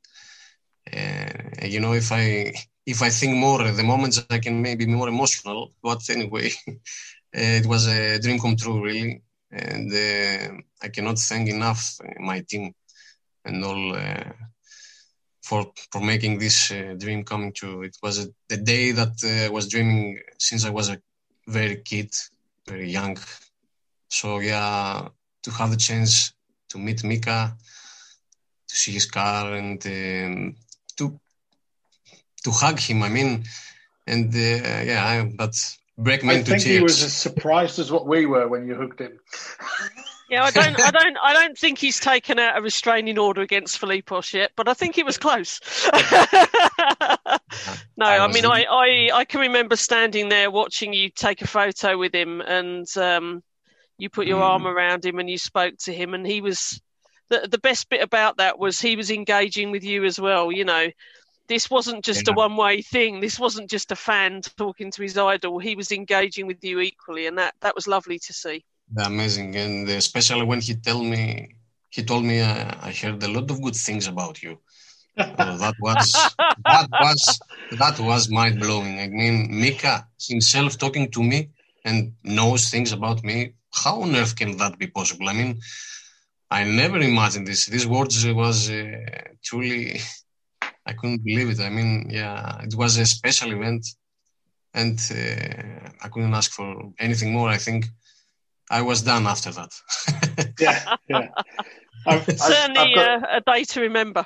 You 1.63 1.79
know, 1.79 1.93
if 1.93 2.11
I 2.11 2.53
if 2.85 3.01
I 3.01 3.09
think 3.09 3.37
more 3.37 3.63
the 3.71 3.83
moments, 3.83 4.21
I 4.29 4.39
can 4.39 4.61
maybe 4.61 4.85
be 4.85 4.91
more 4.91 5.07
emotional. 5.07 5.71
But 5.81 6.09
anyway, 6.09 6.51
it 7.33 7.65
was 7.65 7.87
a 7.87 8.19
dream 8.19 8.39
come 8.39 8.55
true, 8.55 8.83
really, 8.83 9.21
and 9.51 9.91
uh, 9.91 10.57
I 10.81 10.89
cannot 10.89 11.17
thank 11.19 11.49
enough 11.49 11.97
my 12.19 12.41
team 12.41 12.73
and 13.45 13.63
all 13.63 13.95
uh, 13.95 14.31
for 15.41 15.71
for 15.91 16.01
making 16.01 16.39
this 16.39 16.71
uh, 16.71 16.95
dream 16.97 17.23
coming 17.23 17.53
true. 17.53 17.83
It 17.83 17.97
was 18.01 18.25
a, 18.25 18.27
the 18.49 18.57
day 18.57 18.91
that 18.91 19.15
I 19.23 19.49
was 19.49 19.67
dreaming 19.69 20.19
since 20.39 20.65
I 20.65 20.69
was 20.69 20.89
a 20.89 21.01
very 21.47 21.77
kid, 21.77 22.11
very 22.67 22.89
young. 22.89 23.17
So 24.09 24.39
yeah, 24.39 25.07
to 25.43 25.51
have 25.51 25.71
the 25.71 25.77
chance 25.77 26.33
to 26.69 26.77
meet 26.77 27.03
Mika, 27.03 27.55
to 28.67 28.75
see 28.75 28.91
his 28.91 29.05
car, 29.05 29.53
and 29.53 29.85
um, 29.85 30.55
to 32.43 32.51
to 32.51 32.51
hug 32.51 32.79
him. 32.79 33.03
I 33.03 33.09
mean, 33.09 33.45
and 34.07 34.33
uh, 34.33 34.37
yeah, 34.37 35.25
but 35.35 35.55
break 35.97 36.23
me 36.23 36.35
I 36.35 36.37
into 36.39 36.51
think 36.51 36.63
he 36.63 36.79
was 36.81 37.03
as 37.03 37.13
surprised 37.13 37.79
as 37.79 37.91
what 37.91 38.07
we 38.07 38.25
were 38.25 38.47
when 38.47 38.67
you 38.67 38.75
hugged 38.75 38.99
him. 38.99 39.19
Yeah, 40.29 40.43
I 40.45 40.51
don't, 40.51 40.79
I 40.79 40.89
don't, 40.89 41.17
I 41.21 41.33
don't 41.33 41.57
think 41.57 41.77
he's 41.77 41.99
taken 41.99 42.39
out 42.39 42.57
a 42.57 42.61
restraining 42.61 43.19
order 43.19 43.41
against 43.41 43.79
Filippos 43.79 44.33
yet, 44.33 44.51
but 44.55 44.67
I 44.67 44.73
think 44.73 44.97
it 44.97 45.05
was 45.05 45.17
close. 45.17 45.59
no, 45.93 45.99
I, 47.99 48.23
I 48.23 48.27
mean, 48.31 48.45
I, 48.45 48.63
I, 48.63 49.09
I 49.13 49.25
can 49.25 49.41
remember 49.41 49.75
standing 49.75 50.29
there 50.29 50.49
watching 50.49 50.93
you 50.93 51.09
take 51.09 51.41
a 51.43 51.47
photo 51.47 51.97
with 51.97 52.15
him, 52.15 52.41
and 52.41 52.87
um, 52.97 53.43
you 53.97 54.09
put 54.09 54.25
your 54.25 54.39
mm. 54.39 54.45
arm 54.45 54.65
around 54.65 55.05
him 55.05 55.19
and 55.19 55.29
you 55.29 55.37
spoke 55.37 55.75
to 55.79 55.93
him, 55.93 56.15
and 56.15 56.25
he 56.25 56.41
was 56.41 56.81
the, 57.29 57.47
the 57.47 57.59
best 57.59 57.89
bit 57.89 58.01
about 58.01 58.37
that 58.37 58.57
was 58.57 58.79
he 58.81 58.95
was 58.95 59.11
engaging 59.11 59.71
with 59.71 59.83
you 59.83 60.03
as 60.03 60.19
well. 60.19 60.51
You 60.51 60.65
know, 60.65 60.87
this 61.47 61.69
wasn't 61.69 62.03
just 62.03 62.27
yeah. 62.27 62.33
a 62.33 62.35
one 62.35 62.55
way 62.55 62.81
thing. 62.81 63.19
This 63.19 63.39
wasn't 63.39 63.69
just 63.69 63.91
a 63.91 63.95
fan 63.95 64.41
talking 64.57 64.91
to 64.91 65.01
his 65.01 65.17
idol. 65.17 65.59
He 65.59 65.75
was 65.75 65.91
engaging 65.91 66.47
with 66.47 66.63
you 66.63 66.79
equally, 66.79 67.27
and 67.27 67.37
that 67.37 67.53
that 67.61 67.75
was 67.75 67.87
lovely 67.87 68.19
to 68.19 68.33
see. 68.33 68.63
Amazing, 68.97 69.55
and 69.55 69.89
especially 69.89 70.45
when 70.45 70.61
he 70.61 70.75
told 70.75 71.05
me, 71.05 71.55
he 71.89 72.03
told 72.03 72.23
me 72.23 72.39
uh, 72.39 72.71
I 72.81 72.91
heard 72.91 73.21
a 73.23 73.27
lot 73.27 73.49
of 73.51 73.61
good 73.61 73.75
things 73.75 74.07
about 74.07 74.41
you. 74.43 74.59
uh, 75.17 75.57
that 75.63 75.75
was 75.79 76.11
that 76.65 76.87
was 76.91 77.39
that 77.71 77.99
was 77.99 78.29
mind 78.29 78.59
blowing. 78.59 78.99
I 78.99 79.07
mean, 79.07 79.47
Mika 79.49 80.07
himself 80.19 80.77
talking 80.77 81.09
to 81.11 81.23
me 81.23 81.49
and 81.85 82.13
knows 82.23 82.69
things 82.69 82.91
about 82.91 83.23
me. 83.23 83.53
How 83.73 84.01
on 84.01 84.15
earth 84.15 84.35
can 84.35 84.57
that 84.57 84.77
be 84.77 84.87
possible? 84.87 85.29
I 85.29 85.33
mean, 85.33 85.59
I 86.49 86.63
never 86.63 86.99
imagined 86.99 87.47
this. 87.47 87.65
These 87.65 87.87
words 87.87 88.25
was 88.27 88.69
uh, 88.69 88.83
truly, 89.43 89.99
I 90.85 90.93
couldn't 90.93 91.23
believe 91.23 91.49
it. 91.49 91.59
I 91.59 91.69
mean, 91.69 92.09
yeah, 92.09 92.61
it 92.61 92.75
was 92.75 92.97
a 92.97 93.05
special 93.05 93.51
event, 93.53 93.85
and 94.73 94.99
uh, 95.11 95.89
I 96.01 96.07
couldn't 96.09 96.33
ask 96.33 96.51
for 96.51 96.91
anything 96.99 97.33
more. 97.33 97.49
I 97.49 97.57
think 97.57 97.85
I 98.69 98.81
was 98.81 99.01
done 99.01 99.25
after 99.27 99.51
that. 99.51 99.71
yeah, 100.59 100.95
yeah. 101.07 101.27
I've, 102.05 102.25
Certainly 102.25 102.79
I've 102.79 102.95
got, 102.95 103.23
uh, 103.23 103.27
a 103.37 103.41
day 103.41 103.63
to 103.63 103.81
remember. 103.81 104.25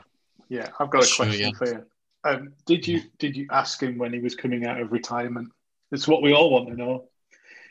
Yeah, 0.50 0.70
I've 0.80 0.90
got 0.90 1.04
a 1.04 1.16
question 1.16 1.32
sure, 1.32 1.42
yeah. 1.42 1.52
for 1.58 1.68
you. 1.68 1.86
Um, 2.24 2.54
did 2.66 2.88
you 2.88 3.02
did 3.20 3.38
you 3.38 3.48
ask 3.52 3.82
him 3.82 3.98
when 3.98 4.14
he 4.14 4.20
was 4.20 4.36
coming 4.36 4.66
out 4.66 4.82
of 4.82 4.92
retirement? 4.92 5.50
It's 5.92 6.08
what 6.08 6.22
we 6.22 6.34
all 6.34 6.50
want 6.50 6.70
to 6.70 6.76
know. 6.76 7.10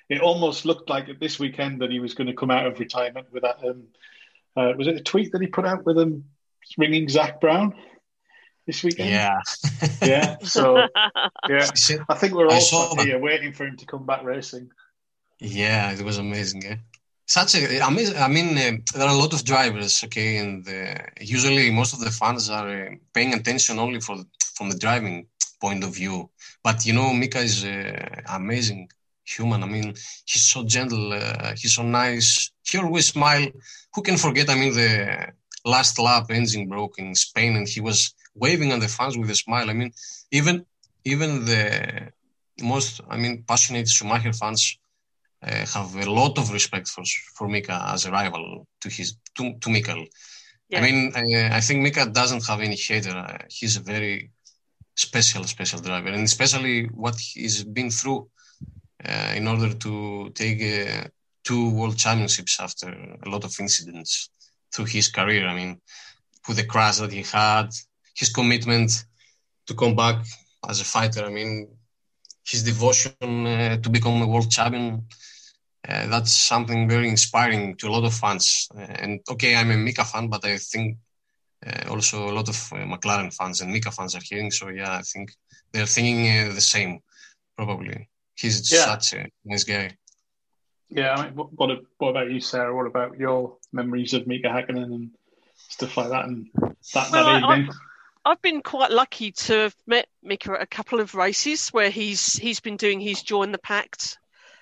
It 0.08 0.20
almost 0.20 0.64
looked 0.64 0.88
like 0.88 1.08
at 1.08 1.18
this 1.18 1.38
weekend 1.40 1.82
that 1.82 1.90
he 1.90 1.98
was 1.98 2.14
going 2.14 2.28
to 2.28 2.32
come 2.32 2.50
out 2.50 2.66
of 2.66 2.78
retirement 2.78 3.26
with 3.32 3.42
that 3.42 3.58
um, 3.64 3.88
uh, 4.56 4.72
was 4.76 4.86
it 4.86 4.96
a 4.96 5.02
tweet 5.02 5.32
that 5.32 5.40
he 5.40 5.46
put 5.46 5.66
out 5.66 5.84
with 5.84 5.98
him 5.98 6.24
ringing 6.78 7.08
Zak 7.08 7.40
Brown 7.40 7.74
this 8.66 8.82
weekend? 8.82 9.10
Yeah, 9.10 9.38
yeah. 10.02 10.36
So 10.42 10.76
yeah, 11.48 11.66
I 12.08 12.14
think 12.14 12.34
we're 12.34 12.48
all 12.48 13.04
here 13.04 13.18
waiting 13.18 13.52
for 13.52 13.66
him 13.66 13.76
to 13.76 13.86
come 13.86 14.04
back 14.04 14.22
racing. 14.24 14.70
Yeah, 15.38 15.92
it 15.92 16.02
was 16.02 16.18
amazing. 16.18 16.62
Yeah. 16.62 16.76
Such 17.28 17.56
a 17.56 17.86
amazing. 17.86 18.16
I 18.16 18.28
mean, 18.28 18.56
uh, 18.56 18.72
there 18.94 19.06
are 19.08 19.14
a 19.14 19.18
lot 19.18 19.32
of 19.34 19.44
drivers, 19.44 20.02
okay, 20.04 20.36
and 20.38 20.66
uh, 20.68 20.94
usually 21.20 21.70
most 21.70 21.92
of 21.92 22.00
the 22.00 22.10
fans 22.10 22.48
are 22.50 22.68
uh, 22.68 22.90
paying 23.12 23.34
attention 23.34 23.78
only 23.78 24.00
for 24.00 24.16
from 24.54 24.70
the 24.70 24.78
driving 24.78 25.26
point 25.60 25.82
of 25.82 25.94
view. 25.94 26.30
But 26.62 26.86
you 26.86 26.92
know, 26.92 27.12
Mika 27.12 27.40
is 27.40 27.64
uh, 27.64 28.22
amazing 28.32 28.88
human. 29.24 29.62
I 29.62 29.66
mean, 29.66 29.94
he's 30.24 30.44
so 30.44 30.64
gentle. 30.64 31.12
Uh, 31.12 31.52
he's 31.56 31.74
so 31.74 31.82
nice. 31.82 32.50
He 32.62 32.78
always 32.78 33.06
smile. 33.06 33.48
Who 33.94 34.02
can 34.02 34.16
forget? 34.16 34.48
I 34.48 34.54
mean, 34.54 34.74
the 34.74 35.32
last 35.66 35.98
lap 35.98 36.30
engine 36.30 36.68
broke 36.68 36.98
in 36.98 37.14
Spain, 37.14 37.56
and 37.56 37.68
he 37.68 37.80
was 37.80 38.14
waving 38.34 38.72
at 38.72 38.80
the 38.80 38.88
fans 38.88 39.18
with 39.18 39.28
a 39.30 39.34
smile. 39.34 39.68
I 39.68 39.74
mean, 39.74 39.92
even 40.30 40.64
even 41.04 41.44
the 41.44 42.12
most, 42.62 43.00
I 43.08 43.16
mean, 43.16 43.44
passionate 43.46 43.88
Schumacher 43.88 44.32
fans 44.32 44.78
uh, 45.42 45.66
have 45.74 45.94
a 45.96 46.10
lot 46.10 46.38
of 46.38 46.52
respect 46.52 46.88
for 46.88 47.04
for 47.36 47.48
Mika 47.48 47.76
as 47.92 48.06
a 48.06 48.10
rival 48.10 48.66
to 48.80 48.88
his 48.88 49.16
to, 49.36 49.54
to. 49.60 50.06
Yeah. 50.68 50.78
I 50.78 50.82
mean, 50.82 51.12
I, 51.14 51.58
I, 51.58 51.60
think 51.60 51.82
Mika 51.82 52.06
doesn't 52.06 52.44
have 52.48 52.60
any 52.60 52.74
hater. 52.74 53.16
Uh, 53.16 53.38
he's 53.48 53.76
a 53.76 53.82
very 53.82 54.32
special, 54.96 55.44
special 55.44 55.78
driver, 55.78 56.08
and 56.08 56.24
especially 56.24 56.86
what 56.86 57.14
he's 57.20 57.62
been 57.62 57.90
through 57.90 58.28
uh, 59.08 59.32
in 59.36 59.46
order 59.46 59.72
to 59.74 60.30
take 60.34 60.60
uh, 60.60 61.04
two 61.44 61.70
world 61.70 61.96
championships 61.96 62.58
after 62.58 62.88
a 63.24 63.28
lot 63.28 63.44
of 63.44 63.54
incidents 63.60 64.30
through 64.72 64.86
his 64.86 65.08
career. 65.08 65.46
I 65.46 65.54
mean, 65.54 65.80
with 66.46 66.56
the 66.56 66.64
crash 66.64 66.98
that 66.98 67.12
he 67.12 67.22
had, 67.22 67.68
his 68.14 68.30
commitment 68.30 69.04
to 69.66 69.74
come 69.74 69.94
back 69.94 70.24
as 70.68 70.80
a 70.80 70.84
fighter. 70.84 71.24
I 71.24 71.30
mean, 71.30 71.68
his 72.46 72.62
devotion 72.62 73.46
uh, 73.46 73.76
to 73.78 73.90
become 73.90 74.22
a 74.22 74.26
world 74.26 74.50
champion. 74.50 75.06
Uh, 75.86 76.06
that's 76.08 76.32
something 76.32 76.88
very 76.88 77.08
inspiring 77.08 77.76
to 77.76 77.88
a 77.88 77.90
lot 77.90 78.04
of 78.04 78.14
fans. 78.14 78.68
Uh, 78.76 78.80
and 78.80 79.20
okay, 79.30 79.54
I'm 79.54 79.70
a 79.70 79.76
Mika 79.76 80.04
fan, 80.04 80.28
but 80.28 80.44
I 80.44 80.58
think 80.58 80.98
uh, 81.64 81.90
also 81.90 82.28
a 82.28 82.34
lot 82.34 82.48
of 82.48 82.56
McLaren 82.92 83.34
fans 83.34 83.60
and 83.60 83.72
Mika 83.72 83.90
fans 83.90 84.14
are 84.14 84.22
hearing. 84.22 84.50
So 84.50 84.68
yeah, 84.68 84.98
I 84.98 85.02
think 85.02 85.32
they're 85.72 85.86
thinking 85.86 86.54
the 86.54 86.60
same, 86.60 87.00
probably. 87.56 88.08
He's 88.34 88.70
yeah. 88.72 88.84
such 88.84 89.14
a 89.14 89.28
nice 89.44 89.64
guy. 89.64 89.96
Yeah, 90.88 91.14
I 91.14 91.24
mean, 91.24 91.34
what, 91.34 91.52
what, 91.52 91.70
what 91.98 92.10
about 92.10 92.30
you, 92.30 92.40
Sarah? 92.40 92.74
What 92.74 92.86
about 92.86 93.18
your 93.18 93.56
memories 93.72 94.14
of 94.14 94.26
Mika 94.26 94.48
Hakkinen 94.48 94.84
and 94.84 95.10
stuff 95.56 95.96
like 95.96 96.10
that 96.10 96.26
and 96.26 96.48
that, 96.94 97.10
well, 97.12 97.24
that 97.24 97.42
evening? 97.42 97.68
I've, 97.68 97.76
I've 98.24 98.42
been 98.42 98.62
quite 98.62 98.90
lucky 98.90 99.32
to 99.32 99.52
have 99.54 99.76
met 99.86 100.06
Mika 100.22 100.52
at 100.52 100.62
a 100.62 100.66
couple 100.66 101.00
of 101.00 101.14
races 101.14 101.68
where 101.68 101.90
he's 101.90 102.34
he's 102.34 102.60
been 102.60 102.76
doing 102.76 103.00
his 103.00 103.22
join 103.22 103.52
the 103.52 103.58
pact. 103.58 104.18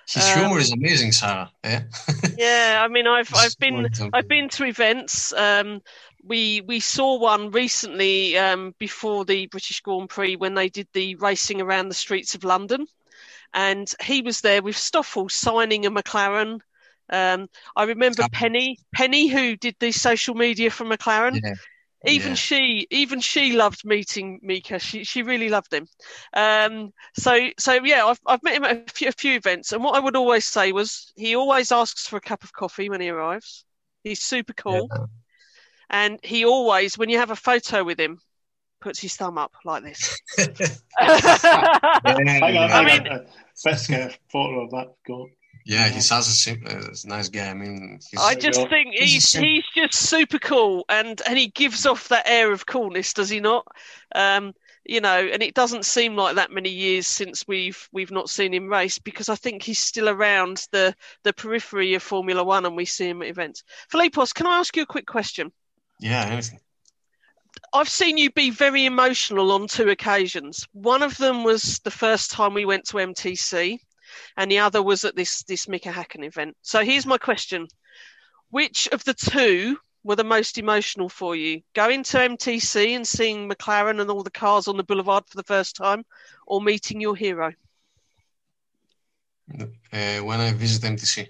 His 0.07 0.25
um, 0.31 0.39
humor 0.39 0.59
is 0.59 0.73
amazing, 0.73 1.13
Sarah. 1.13 1.51
Yeah. 1.63 1.85
yeah, 2.37 2.83
I 2.85 2.89
mean, 2.89 3.07
I've 3.07 3.35
I've 3.35 3.57
been 3.59 3.89
I've 4.13 4.29
been 4.29 4.49
to 4.51 4.65
events. 4.65 5.33
Um, 5.33 5.81
we 6.23 6.63
we 6.63 6.81
saw 6.81 7.19
one 7.19 7.51
recently 7.51 8.37
um, 8.39 8.75
before 8.79 9.25
the 9.25 9.47
British 9.47 9.81
Grand 9.81 10.09
Prix 10.11 10.37
when 10.37 10.55
they 10.55 10.69
did 10.69 10.89
the 10.93 11.15
racing 11.17 11.61
around 11.61 11.89
the 11.89 11.95
streets 11.95 12.35
of 12.35 12.45
London 12.45 12.87
and 13.55 13.89
he 14.03 14.21
was 14.21 14.41
there 14.41 14.63
with 14.63 14.77
Stoffel 14.77 15.29
signing 15.29 15.87
a 15.87 15.91
McLaren. 15.91 16.61
Um, 17.09 17.49
I 17.77 17.85
remember 17.85 18.27
Penny, 18.33 18.79
Penny, 18.95 19.29
who 19.29 19.57
did 19.57 19.77
the 19.79 19.93
social 19.93 20.35
media 20.35 20.71
for 20.71 20.85
McLaren. 20.85 21.41
Yeah. 21.43 21.55
Even 22.07 22.31
yeah. 22.31 22.35
she, 22.35 22.87
even 22.91 23.21
she 23.21 23.53
loved 23.53 23.83
meeting 23.85 24.39
Mika. 24.43 24.79
She 24.79 25.05
she 25.05 25.23
really 25.23 25.49
loved 25.49 25.73
him. 25.73 25.87
Um, 26.35 26.93
so 27.17 27.49
so 27.59 27.83
yeah, 27.83 28.05
I've 28.05 28.21
I've 28.27 28.43
met 28.43 28.57
him 28.57 28.65
at 28.65 28.91
a 28.91 28.93
few, 28.93 29.09
a 29.09 29.13
few 29.13 29.35
events, 29.37 29.73
and 29.73 29.83
what 29.83 29.95
I 29.95 30.01
would 30.01 30.17
always 30.17 30.45
say 30.45 30.73
was 30.73 31.13
he 31.17 31.35
always 31.35 31.73
asks 31.73 32.07
for 32.07 32.17
a 32.17 32.21
cup 32.21 32.45
of 32.45 32.53
coffee 32.53 32.91
when 32.91 33.01
he 33.01 33.09
arrives. 33.09 33.65
He's 34.03 34.21
super 34.21 34.53
cool, 34.53 34.89
yeah. 34.93 35.07
and 35.89 36.21
he 36.23 36.45
always, 36.45 36.99
when 36.99 37.09
you 37.09 37.17
have 37.17 37.31
a 37.31 37.37
photo 37.37 37.83
with 37.85 37.99
him, 37.99 38.19
puts 38.83 39.01
his 39.01 39.17
thumb 39.17 39.39
up 39.39 39.55
like 39.65 39.83
this. 39.83 40.21
I 41.01 42.85
mean, 42.85 43.27
let's 43.65 43.87
get 43.87 44.11
a 44.11 44.15
photo 44.31 44.65
of 44.65 44.71
that. 44.71 44.95
Go. 45.07 45.29
Yeah, 45.67 45.89
he 45.89 46.01
sounds 46.01 46.29
a, 46.29 46.33
simple, 46.33 46.71
uh, 46.71 46.89
a 46.89 47.09
nice 47.09 47.31
guy. 47.31 47.49
I 47.49 47.55
mean, 47.55 47.99
I 48.19 48.35
just 48.35 48.69
think 48.69 48.95
he's 48.95 49.33
he's 49.33 49.65
just 49.75 49.95
super 49.95 50.39
cool, 50.39 50.85
and 50.91 51.21
and 51.27 51.39
he 51.39 51.49
gives 51.49 51.87
off 51.87 52.09
that 52.09 52.29
air 52.29 52.53
of 52.53 52.67
coolness, 52.67 53.15
does 53.15 53.31
he 53.31 53.41
not? 53.41 53.67
Um, 54.15 54.53
you 54.85 55.01
know, 55.01 55.27
and 55.33 55.43
it 55.43 55.55
doesn't 55.55 55.87
seem 55.87 56.17
like 56.17 56.35
that 56.35 56.51
many 56.51 56.69
years 56.69 57.07
since 57.07 57.49
we've 57.49 57.89
we've 57.93 58.11
not 58.11 58.29
seen 58.29 58.53
him 58.53 58.69
race 58.69 58.99
because 58.99 59.31
I 59.31 59.37
think 59.37 59.63
he's 59.63 59.79
still 59.79 60.11
around 60.11 60.67
the 60.71 60.95
the 61.23 61.33
periphery 61.33 61.95
of 61.95 62.03
Formula 62.03 62.45
One, 62.45 62.67
and 62.67 62.77
we 62.77 62.85
see 62.85 63.09
him 63.09 63.23
at 63.23 63.29
events. 63.29 63.65
Filippos, 63.91 64.35
can 64.35 64.47
I 64.47 64.59
ask 64.59 64.77
you 64.77 64.83
a 64.83 64.87
quick 64.87 65.07
question? 65.07 65.51
Yeah, 65.99 66.27
anything. 66.27 66.61
I've 67.73 67.89
seen 67.89 68.19
you 68.19 68.31
be 68.31 68.51
very 68.51 68.85
emotional 68.85 69.53
on 69.53 69.67
two 69.67 69.89
occasions. 69.91 70.67
One 70.73 71.03
of 71.03 71.17
them 71.17 71.45
was 71.45 71.81
the 71.81 71.91
first 71.91 72.31
time 72.31 72.55
we 72.55 72.65
went 72.65 72.87
to 72.87 72.97
MTC, 72.97 73.79
and 74.37 74.51
the 74.51 74.59
other 74.59 74.83
was 74.83 75.05
at 75.05 75.17
this 75.17 75.43
this 75.45 75.69
Mika 75.69 75.91
Hakkinen 75.91 76.27
event. 76.27 76.57
So 76.63 76.85
here's 76.85 77.07
my 77.07 77.19
question: 77.19 77.67
Which 78.51 78.89
of 78.93 79.05
the 79.05 79.15
two 79.15 79.79
were 80.03 80.17
the 80.17 80.25
most 80.25 80.59
emotional 80.59 81.09
for 81.09 81.35
you? 81.35 81.63
Going 81.75 82.05
to 82.05 82.19
MTC 82.19 82.95
and 82.95 83.07
seeing 83.07 83.49
McLaren 83.49 84.01
and 84.01 84.11
all 84.11 84.23
the 84.23 84.31
cars 84.31 84.69
on 84.69 84.77
the 84.77 84.85
boulevard 84.85 85.25
for 85.29 85.37
the 85.37 85.43
first 85.45 85.77
time, 85.77 86.05
or 86.47 86.61
meeting 86.61 87.01
your 87.01 87.17
hero? 87.17 87.53
Uh, 89.51 90.19
when 90.19 90.41
I 90.41 90.53
visit 90.53 90.83
MTC, 90.83 91.29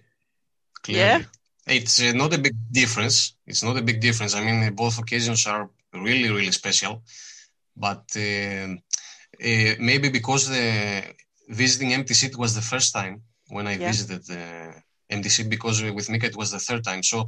clearly. 0.83 1.01
Yeah. 1.01 1.23
It's 1.67 2.03
uh, 2.03 2.13
not 2.13 2.35
a 2.35 2.39
big 2.39 2.55
difference. 2.71 3.37
It's 3.47 3.63
not 3.63 3.79
a 3.79 3.83
big 3.83 4.01
difference. 4.01 4.35
I 4.35 4.45
mean, 4.45 4.75
both 4.75 4.99
occasions 4.99 5.47
are 5.47 5.71
really, 5.95 6.31
really 6.31 6.53
special. 6.53 7.03
But 7.77 8.05
uh, 8.17 8.75
uh, 9.43 9.75
maybe 9.81 10.09
because 10.09 10.49
the 10.49 11.03
visiting 11.49 11.91
MTC 11.91 12.31
it 12.31 12.39
was 12.39 12.55
the 12.55 12.63
first 12.63 12.93
time 12.93 13.23
when 13.49 13.67
I 13.67 13.77
yeah. 13.77 13.89
visited 13.89 14.25
the 14.27 14.75
MTC 15.11 15.49
because 15.49 15.83
with 15.83 16.09
Mika 16.11 16.27
it 16.27 16.37
was 16.37 16.51
the 16.53 16.59
third 16.59 16.85
time. 16.85 17.03
So 17.03 17.27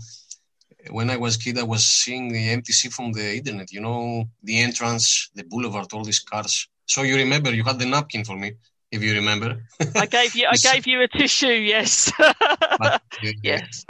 when 0.91 1.11
I 1.11 1.17
was 1.17 1.37
kid, 1.37 1.59
I 1.59 1.63
was 1.63 1.85
seeing 1.85 2.33
the 2.33 2.49
MTC 2.57 2.93
from 2.93 3.13
the 3.13 3.37
internet. 3.37 3.73
You 3.73 3.81
know, 3.81 4.25
the 4.43 4.61
entrance, 4.61 5.31
the 5.35 5.45
boulevard, 5.45 5.93
all 5.93 6.05
these 6.05 6.21
cars. 6.21 6.69
So 6.87 7.03
you 7.03 7.17
remember 7.17 7.53
you 7.53 7.65
had 7.65 7.79
the 7.79 7.87
napkin 7.87 8.25
for 8.25 8.37
me, 8.37 8.53
if 8.91 9.03
you 9.03 9.13
remember. 9.15 9.63
I 9.97 10.07
gave 10.07 10.35
you, 10.35 10.47
I 10.49 10.57
gave 10.73 10.87
you 10.87 11.03
a 11.03 11.09
tissue. 11.09 11.49
Yes. 11.49 12.13
but, 12.19 13.03
uh, 13.23 13.33
yes. 13.43 13.85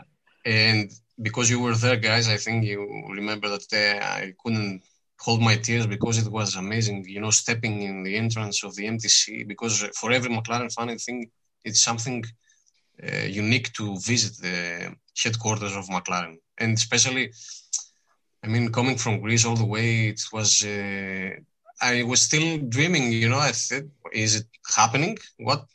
And 0.44 0.90
because 1.20 1.50
you 1.50 1.60
were 1.60 1.74
there, 1.74 1.96
guys, 1.96 2.28
I 2.28 2.36
think 2.36 2.64
you 2.64 2.80
remember 3.10 3.48
that 3.48 3.66
uh, 3.72 4.04
I 4.04 4.34
couldn't 4.42 4.82
hold 5.18 5.40
my 5.40 5.56
tears 5.56 5.86
because 5.86 6.18
it 6.24 6.30
was 6.30 6.56
amazing. 6.56 7.04
You 7.08 7.20
know, 7.20 7.30
stepping 7.30 7.82
in 7.82 8.02
the 8.02 8.16
entrance 8.16 8.62
of 8.64 8.74
the 8.76 8.86
MTC 8.86 9.44
because 9.44 9.80
for 10.00 10.12
every 10.12 10.30
McLaren 10.30 10.72
fan, 10.72 10.90
I 10.90 10.96
think 10.96 11.30
it's 11.64 11.80
something 11.80 12.24
uh, 13.02 13.26
unique 13.26 13.72
to 13.74 13.96
visit 14.00 14.32
the 14.42 14.94
headquarters 15.22 15.74
of 15.76 15.86
McLaren, 15.88 16.36
and 16.58 16.74
especially, 16.74 17.32
I 18.44 18.48
mean, 18.48 18.70
coming 18.72 18.96
from 18.96 19.20
Greece 19.20 19.44
all 19.44 19.56
the 19.56 19.64
way, 19.66 20.08
it 20.08 20.22
was. 20.32 20.64
Uh, 20.64 21.30
I 21.80 22.02
was 22.04 22.22
still 22.22 22.58
dreaming. 22.76 23.12
You 23.12 23.28
know, 23.28 23.38
I 23.38 23.52
said, 23.52 23.90
"Is 24.12 24.32
it 24.36 24.46
happening? 24.76 25.18
What 25.38 25.66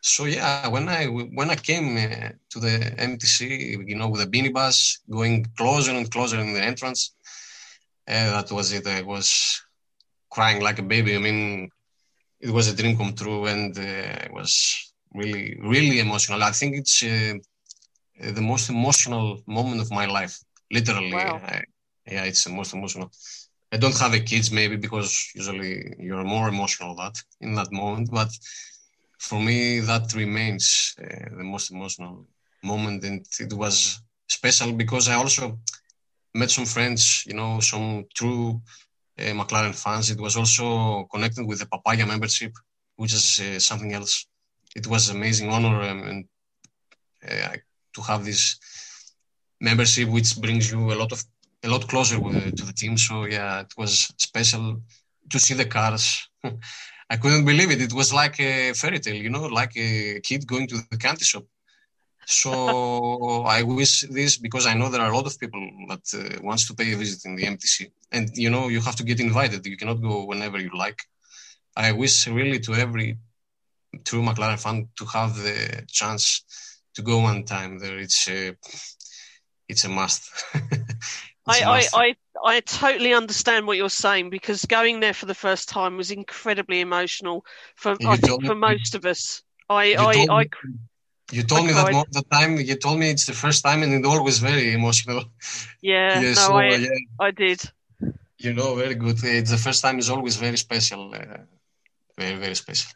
so 0.00 0.24
yeah, 0.24 0.68
when 0.68 0.88
I 0.88 1.06
when 1.06 1.50
I 1.50 1.56
came 1.56 1.96
uh, 1.96 2.30
to 2.50 2.60
the 2.60 2.94
MTC, 2.98 3.88
you 3.88 3.96
know, 3.96 4.08
with 4.08 4.20
the 4.20 4.26
beanie 4.26 4.52
bus 4.52 4.98
going 5.10 5.46
closer 5.56 5.92
and 5.92 6.10
closer 6.10 6.38
in 6.40 6.54
the 6.54 6.62
entrance, 6.62 7.12
uh, 8.08 8.40
that 8.42 8.50
was 8.50 8.72
it. 8.72 8.86
I 8.86 9.02
was 9.02 9.62
crying 10.30 10.62
like 10.62 10.78
a 10.78 10.82
baby. 10.82 11.14
I 11.14 11.18
mean, 11.18 11.70
it 12.40 12.50
was 12.50 12.68
a 12.68 12.76
dream 12.76 12.96
come 12.96 13.14
true, 13.14 13.46
and 13.46 13.76
uh, 13.78 14.26
it 14.26 14.32
was 14.32 14.92
really 15.14 15.58
really 15.60 15.98
emotional. 16.00 16.42
I 16.42 16.52
think 16.52 16.76
it's 16.76 17.02
uh, 17.02 17.34
the 18.20 18.42
most 18.42 18.70
emotional 18.70 19.42
moment 19.46 19.80
of 19.80 19.90
my 19.90 20.06
life. 20.06 20.38
Literally, 20.70 21.12
wow. 21.12 21.40
I, 21.44 21.62
yeah, 22.06 22.24
it's 22.24 22.44
the 22.44 22.50
most 22.50 22.72
emotional. 22.72 23.10
I 23.72 23.76
don't 23.76 23.98
have 23.98 24.14
a 24.14 24.20
kids 24.20 24.50
maybe 24.50 24.76
because 24.76 25.30
usually 25.34 25.94
you're 25.98 26.24
more 26.24 26.48
emotional 26.48 26.96
that 26.96 27.16
in 27.40 27.54
that 27.54 27.70
moment, 27.70 28.10
but 28.10 28.30
for 29.20 29.38
me, 29.38 29.80
that 29.80 30.14
remains 30.14 30.94
uh, 30.98 31.36
the 31.36 31.44
most 31.44 31.70
emotional 31.70 32.26
moment, 32.62 33.04
and 33.04 33.24
it 33.38 33.52
was 33.52 34.00
special 34.26 34.72
because 34.72 35.08
I 35.08 35.14
also 35.14 35.58
met 36.34 36.50
some 36.50 36.64
friends, 36.64 37.24
you 37.26 37.34
know, 37.34 37.60
some 37.60 38.06
true 38.14 38.62
uh, 39.18 39.32
McLaren 39.40 39.74
fans. 39.74 40.10
It 40.10 40.18
was 40.18 40.36
also 40.36 41.04
connected 41.12 41.46
with 41.46 41.58
the 41.58 41.66
Papaya 41.66 42.06
membership, 42.06 42.52
which 42.96 43.12
is 43.12 43.40
uh, 43.40 43.58
something 43.60 43.92
else. 43.92 44.26
It 44.74 44.86
was 44.86 45.10
amazing 45.10 45.50
honor 45.50 45.82
um, 45.82 46.02
and 46.04 46.24
uh, 47.28 47.56
to 47.94 48.00
have 48.02 48.24
this 48.24 48.56
membership, 49.60 50.08
which 50.08 50.34
brings 50.40 50.70
you 50.70 50.92
a 50.92 50.98
lot 51.02 51.12
of 51.12 51.22
a 51.62 51.68
lot 51.68 51.86
closer 51.88 52.18
with, 52.18 52.56
to 52.56 52.64
the 52.64 52.72
team. 52.72 52.96
So 52.96 53.26
yeah, 53.26 53.60
it 53.60 53.74
was 53.76 54.10
special 54.16 54.80
to 55.28 55.38
see 55.38 55.52
the 55.52 55.66
cars. 55.66 56.26
I 57.12 57.16
couldn't 57.16 57.44
believe 57.44 57.72
it. 57.72 57.82
It 57.82 57.92
was 57.92 58.12
like 58.12 58.38
a 58.38 58.72
fairy 58.72 59.00
tale, 59.00 59.16
you 59.16 59.30
know, 59.30 59.46
like 59.46 59.76
a 59.76 60.20
kid 60.20 60.46
going 60.46 60.68
to 60.68 60.76
the 60.90 60.96
candy 60.96 61.24
shop. 61.24 61.44
So 62.24 63.42
I 63.56 63.64
wish 63.64 64.02
this 64.02 64.38
because 64.38 64.66
I 64.66 64.74
know 64.74 64.88
there 64.88 65.00
are 65.00 65.10
a 65.10 65.16
lot 65.16 65.26
of 65.26 65.38
people 65.38 65.60
that 65.88 66.04
uh, 66.14 66.40
wants 66.40 66.68
to 66.68 66.74
pay 66.74 66.92
a 66.92 66.96
visit 66.96 67.24
in 67.24 67.34
the 67.34 67.44
MTC, 67.44 67.90
and 68.12 68.30
you 68.34 68.48
know 68.48 68.68
you 68.68 68.80
have 68.80 68.96
to 68.96 69.02
get 69.02 69.18
invited. 69.18 69.66
You 69.66 69.76
cannot 69.76 70.00
go 70.00 70.24
whenever 70.24 70.58
you 70.58 70.70
like. 70.72 71.00
I 71.76 71.92
wish 71.92 72.28
really 72.28 72.60
to 72.60 72.74
every 72.74 73.18
true 74.04 74.22
McLaren 74.22 74.62
fan 74.62 74.88
to 74.98 75.04
have 75.06 75.36
the 75.36 75.84
chance 75.88 76.44
to 76.94 77.02
go 77.02 77.18
one 77.18 77.44
time 77.44 77.78
there. 77.78 77.98
It's 77.98 78.28
a, 78.28 78.56
it's 79.68 79.84
a 79.84 79.88
must. 79.88 80.30
I, 81.46 81.62
I, 81.62 81.88
I, 81.94 82.14
I 82.44 82.60
totally 82.60 83.12
understand 83.12 83.66
what 83.66 83.76
you're 83.76 83.88
saying 83.88 84.30
because 84.30 84.64
going 84.64 85.00
there 85.00 85.14
for 85.14 85.26
the 85.26 85.34
first 85.34 85.68
time 85.68 85.96
was 85.96 86.10
incredibly 86.10 86.80
emotional 86.80 87.44
for 87.74 87.96
I 88.06 88.16
think 88.16 88.44
for 88.44 88.54
most 88.54 88.94
of 88.94 89.04
us. 89.04 89.42
I 89.68 89.94
I, 89.94 90.12
told, 90.14 90.30
I, 90.30 90.46
you 91.32 91.42
told 91.42 91.64
I 91.64 91.66
me 91.66 91.72
that 91.72 92.06
the 92.10 92.22
time 92.32 92.56
you 92.58 92.76
told 92.76 92.98
me 92.98 93.10
it's 93.10 93.26
the 93.26 93.32
first 93.32 93.62
time 93.64 93.82
and 93.82 93.92
it 93.92 94.04
always 94.04 94.38
very 94.38 94.72
emotional. 94.72 95.24
Yeah, 95.82 96.20
yeah 96.22 96.34
no, 96.34 96.48
so, 96.48 96.56
I, 96.56 96.76
yeah. 96.76 96.88
I 97.18 97.30
did. 97.30 97.60
You 98.38 98.54
know, 98.54 98.74
very 98.74 98.94
good. 98.94 99.22
It's 99.22 99.50
the 99.50 99.58
first 99.58 99.82
time 99.82 99.98
is 99.98 100.10
always 100.10 100.36
very 100.36 100.56
special, 100.56 101.14
uh, 101.14 101.38
very 102.18 102.38
very 102.38 102.54
special. 102.54 102.90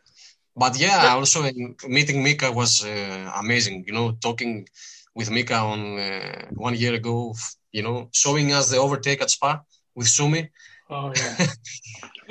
But 0.57 0.79
yeah, 0.79 1.13
also 1.15 1.43
meeting 1.89 2.23
Mika 2.23 2.51
was 2.53 2.85
uh, 2.85 3.33
amazing. 3.37 3.85
You 3.87 3.93
know, 3.93 4.13
talking 4.13 4.67
with 5.15 5.31
Mika 5.31 5.57
on 5.57 5.99
uh, 5.99 6.47
one 6.55 6.75
year 6.75 6.95
ago 6.95 7.35
you 7.75 7.83
know, 7.83 8.09
showing 8.13 8.53
us 8.53 8.71
the 8.71 8.79
overtake 8.79 9.21
at 9.21 9.31
Spa 9.31 9.61
with 9.97 10.07
Schumi. 10.07 10.49
Oh 10.89 11.13
yeah, 11.15 11.47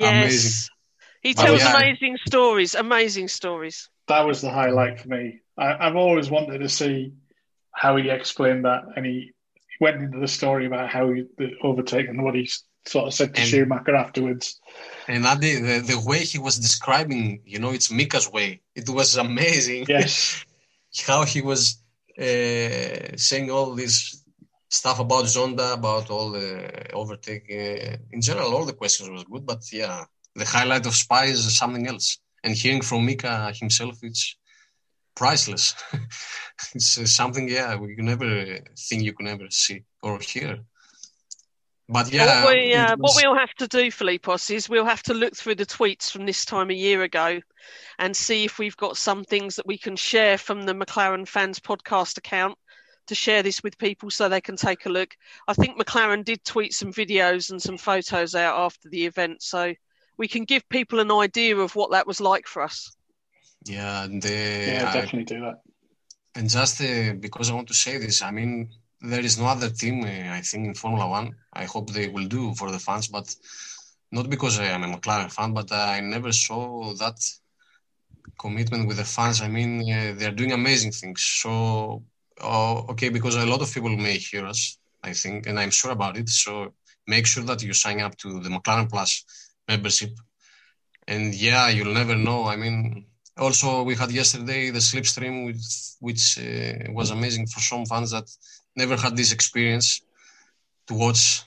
amazing. 0.00 0.50
Yes. 0.50 0.70
He 1.20 1.34
tells 1.34 1.60
yeah. 1.60 1.76
amazing 1.76 2.16
stories. 2.26 2.74
Amazing 2.74 3.28
stories. 3.28 3.88
That 4.08 4.22
was 4.26 4.40
the 4.40 4.50
highlight 4.50 5.00
for 5.00 5.08
me. 5.08 5.40
I, 5.56 5.84
have 5.84 5.96
always 5.96 6.30
wanted 6.30 6.58
to 6.58 6.68
see 6.68 7.12
how 7.72 7.96
he 7.96 8.08
explained 8.08 8.64
that, 8.64 8.84
and 8.96 9.04
he 9.04 9.32
went 9.80 10.02
into 10.02 10.18
the 10.18 10.28
story 10.28 10.66
about 10.66 10.88
how 10.88 11.12
he 11.12 11.26
the 11.36 11.52
overtake 11.62 12.08
and 12.08 12.24
what 12.24 12.34
he 12.34 12.48
sort 12.86 13.06
of 13.06 13.14
said 13.14 13.34
to 13.34 13.40
and, 13.42 13.50
Schumacher 13.50 13.94
afterwards. 13.94 14.58
And 15.08 15.26
Andy, 15.26 15.56
the, 15.60 15.80
the 15.80 16.00
way 16.00 16.20
he 16.20 16.38
was 16.38 16.58
describing, 16.58 17.42
you 17.44 17.58
know, 17.58 17.70
it's 17.70 17.90
Mika's 17.90 18.30
way. 18.30 18.62
It 18.74 18.88
was 18.88 19.16
amazing. 19.16 19.86
Yes. 19.88 20.44
how 21.06 21.24
he 21.24 21.42
was 21.42 21.82
uh, 22.18 23.16
saying 23.16 23.50
all 23.50 23.74
these 23.74 24.23
stuff 24.74 24.98
about 24.98 25.24
Zonta, 25.24 25.74
about 25.74 26.10
all 26.10 26.30
the 26.30 26.92
overtake. 26.92 27.46
Uh, 27.50 27.96
in 28.12 28.20
general, 28.20 28.54
all 28.54 28.64
the 28.64 28.72
questions 28.72 29.08
was 29.08 29.24
good, 29.24 29.46
but 29.46 29.62
yeah, 29.72 30.04
the 30.34 30.44
highlight 30.44 30.86
of 30.86 30.94
Spa 30.94 31.22
is 31.22 31.56
something 31.56 31.86
else. 31.86 32.18
And 32.42 32.54
hearing 32.54 32.82
from 32.82 33.06
Mika 33.06 33.52
himself, 33.52 33.98
it's 34.02 34.36
priceless. 35.14 35.74
it's 36.74 36.98
uh, 36.98 37.06
something, 37.06 37.48
yeah, 37.48 37.76
we 37.76 37.94
can 37.94 38.06
never 38.06 38.58
think 38.88 39.02
you 39.02 39.12
can 39.12 39.28
ever 39.28 39.46
see 39.48 39.84
or 40.02 40.18
hear. 40.18 40.58
But 41.88 42.10
yeah, 42.12 42.44
what, 42.44 42.54
we, 42.54 42.74
uh, 42.74 42.96
was... 42.96 43.14
what 43.14 43.22
we'll 43.22 43.38
have 43.38 43.54
to 43.56 43.68
do, 43.68 43.90
Filippos, 43.90 44.50
is 44.50 44.68
we'll 44.68 44.86
have 44.86 45.02
to 45.04 45.14
look 45.14 45.36
through 45.36 45.56
the 45.56 45.66
tweets 45.66 46.10
from 46.10 46.26
this 46.26 46.44
time 46.44 46.70
a 46.70 46.74
year 46.74 47.02
ago 47.02 47.40
and 47.98 48.16
see 48.16 48.44
if 48.44 48.58
we've 48.58 48.76
got 48.76 48.96
some 48.96 49.22
things 49.22 49.56
that 49.56 49.66
we 49.66 49.78
can 49.78 49.94
share 49.94 50.38
from 50.38 50.64
the 50.64 50.74
McLaren 50.74 51.28
Fans 51.28 51.60
podcast 51.60 52.18
account 52.18 52.58
to 53.06 53.14
share 53.14 53.42
this 53.42 53.62
with 53.62 53.78
people 53.78 54.10
so 54.10 54.28
they 54.28 54.40
can 54.40 54.56
take 54.56 54.86
a 54.86 54.90
look. 54.90 55.16
I 55.48 55.54
think 55.54 55.78
McLaren 55.78 56.24
did 56.24 56.44
tweet 56.44 56.74
some 56.74 56.92
videos 56.92 57.50
and 57.50 57.60
some 57.60 57.76
photos 57.76 58.34
out 58.34 58.58
after 58.58 58.88
the 58.88 59.06
event, 59.06 59.42
so 59.42 59.74
we 60.16 60.28
can 60.28 60.44
give 60.44 60.68
people 60.68 61.00
an 61.00 61.10
idea 61.10 61.56
of 61.56 61.74
what 61.76 61.90
that 61.92 62.06
was 62.06 62.20
like 62.20 62.46
for 62.46 62.62
us. 62.62 62.96
Yeah, 63.64 64.04
and, 64.04 64.24
uh, 64.24 64.28
yeah, 64.28 64.92
definitely 64.92 65.24
do 65.24 65.40
that. 65.40 65.60
And 66.34 66.50
just 66.50 66.80
uh, 66.80 67.14
because 67.18 67.50
I 67.50 67.54
want 67.54 67.68
to 67.68 67.74
say 67.74 67.98
this, 67.98 68.22
I 68.22 68.30
mean, 68.30 68.70
there 69.00 69.20
is 69.20 69.38
no 69.38 69.46
other 69.46 69.70
team, 69.70 70.04
uh, 70.04 70.34
I 70.34 70.40
think, 70.40 70.66
in 70.66 70.74
Formula 70.74 71.08
One. 71.08 71.34
I 71.52 71.64
hope 71.64 71.90
they 71.90 72.08
will 72.08 72.26
do 72.26 72.54
for 72.54 72.70
the 72.70 72.78
fans, 72.78 73.08
but 73.08 73.34
not 74.10 74.30
because 74.30 74.58
I 74.58 74.66
am 74.66 74.84
a 74.84 74.96
McLaren 74.96 75.32
fan, 75.32 75.52
but 75.52 75.70
I 75.72 76.00
never 76.00 76.32
saw 76.32 76.92
that 76.94 77.18
commitment 78.38 78.88
with 78.88 78.96
the 78.96 79.04
fans. 79.04 79.40
I 79.40 79.48
mean, 79.48 79.80
uh, 79.82 80.14
they're 80.16 80.32
doing 80.32 80.52
amazing 80.52 80.92
things. 80.92 81.22
So, 81.22 82.02
uh, 82.40 82.80
okay, 82.90 83.08
because 83.08 83.36
a 83.36 83.46
lot 83.46 83.62
of 83.62 83.72
people 83.72 83.90
may 83.90 84.16
hear 84.18 84.46
us, 84.46 84.78
I 85.02 85.12
think, 85.12 85.46
and 85.46 85.58
I'm 85.58 85.70
sure 85.70 85.92
about 85.92 86.16
it. 86.16 86.28
So 86.28 86.74
make 87.06 87.26
sure 87.26 87.44
that 87.44 87.62
you 87.62 87.72
sign 87.72 88.00
up 88.00 88.16
to 88.18 88.40
the 88.40 88.48
McLaren 88.48 88.90
Plus 88.90 89.24
membership. 89.68 90.10
And 91.06 91.34
yeah, 91.34 91.68
you'll 91.68 91.94
never 91.94 92.16
know. 92.16 92.44
I 92.44 92.56
mean, 92.56 93.06
also 93.36 93.82
we 93.82 93.94
had 93.94 94.10
yesterday 94.10 94.70
the 94.70 94.78
slipstream, 94.78 95.46
which, 95.46 95.64
which 96.00 96.38
uh, 96.38 96.92
was 96.92 97.10
amazing 97.10 97.46
for 97.46 97.60
some 97.60 97.84
fans 97.86 98.10
that 98.12 98.28
never 98.76 98.96
had 98.96 99.16
this 99.16 99.32
experience 99.32 100.02
to 100.86 100.94
watch. 100.94 101.42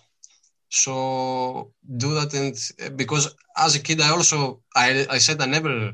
So 0.70 1.72
do 1.96 2.14
that, 2.16 2.34
and 2.34 2.98
because 2.98 3.34
as 3.56 3.76
a 3.76 3.80
kid, 3.80 4.02
I 4.02 4.10
also 4.10 4.62
I, 4.76 5.08
I 5.10 5.18
said 5.18 5.42
I 5.42 5.46
never 5.46 5.94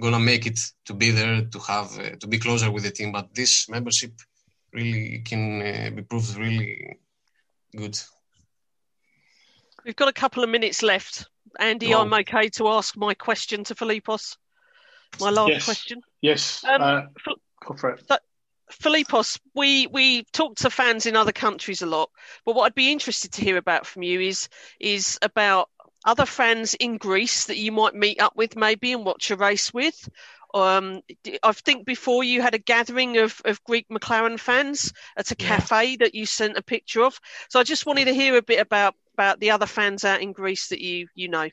gonna 0.00 0.18
make 0.18 0.46
it 0.46 0.58
to 0.86 0.94
be 0.94 1.10
there 1.10 1.44
to 1.44 1.58
have 1.60 1.98
uh, 1.98 2.16
to 2.20 2.26
be 2.26 2.38
closer 2.38 2.70
with 2.70 2.84
the 2.84 2.90
team, 2.90 3.12
but 3.12 3.34
this 3.34 3.68
membership 3.68 4.12
really 4.72 5.22
can 5.24 5.62
uh, 5.62 5.90
be 5.94 6.02
proved 6.02 6.36
really 6.36 6.98
good. 7.76 7.98
We've 9.84 9.96
got 9.96 10.08
a 10.08 10.12
couple 10.12 10.44
of 10.44 10.50
minutes 10.50 10.82
left. 10.82 11.26
Andy, 11.58 11.94
I'm 11.94 12.12
okay 12.14 12.48
to 12.50 12.68
ask 12.68 12.96
my 12.96 13.14
question 13.14 13.64
to 13.64 13.74
Filippos. 13.74 14.36
My 15.20 15.30
last 15.30 15.50
yes. 15.50 15.64
question. 15.64 16.00
Yes. 16.22 16.64
Um, 16.64 16.80
uh, 16.80 17.02
go 17.66 17.74
for 17.74 17.90
it. 17.90 18.20
Filippos, 18.72 19.38
we 19.54 19.86
we 19.88 20.24
talk 20.32 20.56
to 20.56 20.70
fans 20.70 21.06
in 21.06 21.16
other 21.16 21.32
countries 21.32 21.82
a 21.82 21.86
lot, 21.86 22.10
but 22.46 22.54
what 22.54 22.64
I'd 22.64 22.74
be 22.74 22.90
interested 22.90 23.32
to 23.32 23.42
hear 23.42 23.58
about 23.58 23.86
from 23.86 24.02
you 24.02 24.20
is 24.20 24.48
is 24.80 25.18
about 25.20 25.68
other 26.04 26.26
fans 26.26 26.74
in 26.74 26.98
Greece 26.98 27.46
that 27.46 27.56
you 27.56 27.72
might 27.72 27.94
meet 27.94 28.20
up 28.20 28.36
with 28.36 28.56
maybe 28.56 28.92
and 28.92 29.04
watch 29.04 29.30
a 29.30 29.36
race 29.36 29.72
with. 29.72 30.08
Um, 30.54 31.00
I 31.42 31.52
think 31.52 31.86
before 31.86 32.24
you 32.24 32.42
had 32.42 32.54
a 32.54 32.58
gathering 32.58 33.16
of, 33.18 33.40
of 33.44 33.64
Greek 33.64 33.88
McLaren 33.88 34.38
fans 34.38 34.92
at 35.16 35.30
a 35.30 35.34
cafe 35.34 35.90
yeah. 35.90 35.96
that 36.00 36.14
you 36.14 36.26
sent 36.26 36.58
a 36.58 36.62
picture 36.62 37.02
of. 37.02 37.18
So 37.48 37.58
I 37.58 37.62
just 37.62 37.86
wanted 37.86 38.04
to 38.06 38.14
hear 38.14 38.36
a 38.36 38.42
bit 38.42 38.60
about 38.60 38.94
about 39.14 39.40
the 39.40 39.50
other 39.50 39.66
fans 39.66 40.04
out 40.04 40.22
in 40.22 40.32
Greece 40.32 40.68
that 40.68 40.80
you 40.80 41.06
you 41.14 41.28
know. 41.28 41.48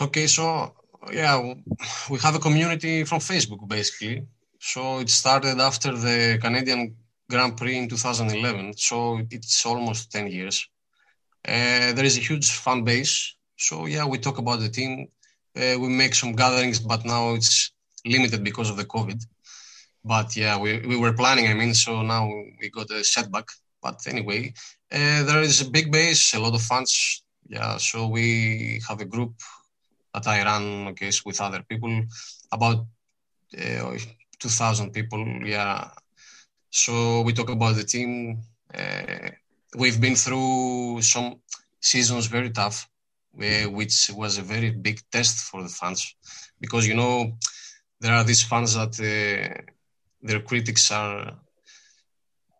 Okay, 0.00 0.26
so 0.26 0.74
yeah, 1.12 1.54
we 2.10 2.18
have 2.18 2.34
a 2.34 2.38
community 2.38 3.04
from 3.04 3.20
Facebook 3.20 3.66
basically. 3.66 4.26
So 4.60 4.98
it 4.98 5.08
started 5.08 5.60
after 5.60 5.92
the 5.92 6.38
Canadian 6.40 6.96
Grand 7.30 7.56
Prix 7.56 7.78
in 7.78 7.88
2011. 7.88 8.76
So 8.76 9.20
it's 9.30 9.64
almost 9.64 10.10
10 10.10 10.26
years. 10.28 10.68
Uh, 11.46 11.92
there 11.92 12.04
is 12.04 12.18
a 12.18 12.20
huge 12.20 12.50
fan 12.50 12.84
base. 12.84 13.36
So 13.58 13.86
yeah, 13.86 14.06
we 14.06 14.18
talk 14.18 14.38
about 14.38 14.60
the 14.60 14.68
team. 14.68 15.08
Uh, 15.56 15.76
we 15.80 15.88
make 15.88 16.14
some 16.14 16.32
gatherings, 16.32 16.78
but 16.78 17.04
now 17.04 17.34
it's 17.34 17.72
limited 18.06 18.44
because 18.44 18.70
of 18.70 18.76
the 18.76 18.84
COVID. 18.84 19.20
But 20.04 20.36
yeah, 20.36 20.58
we, 20.58 20.78
we 20.86 20.96
were 20.96 21.12
planning, 21.12 21.48
I 21.48 21.54
mean, 21.54 21.74
so 21.74 22.02
now 22.02 22.28
we 22.60 22.70
got 22.70 22.90
a 22.90 23.02
setback. 23.02 23.46
But 23.82 24.06
anyway, 24.06 24.54
uh, 24.92 25.24
there 25.24 25.42
is 25.42 25.60
a 25.60 25.70
big 25.70 25.90
base, 25.90 26.34
a 26.34 26.38
lot 26.38 26.54
of 26.54 26.62
fans. 26.62 27.22
Yeah, 27.48 27.78
so 27.78 28.08
we 28.08 28.80
have 28.88 29.00
a 29.00 29.04
group 29.04 29.34
that 30.14 30.26
I 30.26 30.44
run, 30.44 30.88
okay, 30.88 31.10
with 31.26 31.40
other 31.40 31.62
people, 31.68 32.04
about 32.52 32.86
uh, 33.58 33.98
2,000 34.38 34.92
people. 34.92 35.26
Yeah. 35.44 35.88
So 36.70 37.22
we 37.22 37.32
talk 37.32 37.50
about 37.50 37.74
the 37.76 37.84
team. 37.84 38.42
Uh, 38.72 39.30
we've 39.76 40.00
been 40.00 40.14
through 40.14 41.02
some 41.02 41.40
seasons 41.80 42.26
very 42.26 42.50
tough, 42.50 42.88
which 43.32 44.10
was 44.14 44.38
a 44.38 44.42
very 44.42 44.70
big 44.70 45.00
test 45.10 45.40
for 45.40 45.62
the 45.62 45.68
fans 45.68 46.14
because 46.60 46.86
you 46.86 46.94
know 46.94 47.32
there 48.00 48.14
are 48.14 48.24
these 48.24 48.42
fans 48.42 48.74
that 48.74 48.94
uh, 49.00 49.62
their 50.22 50.40
critics 50.40 50.90
are 50.90 51.38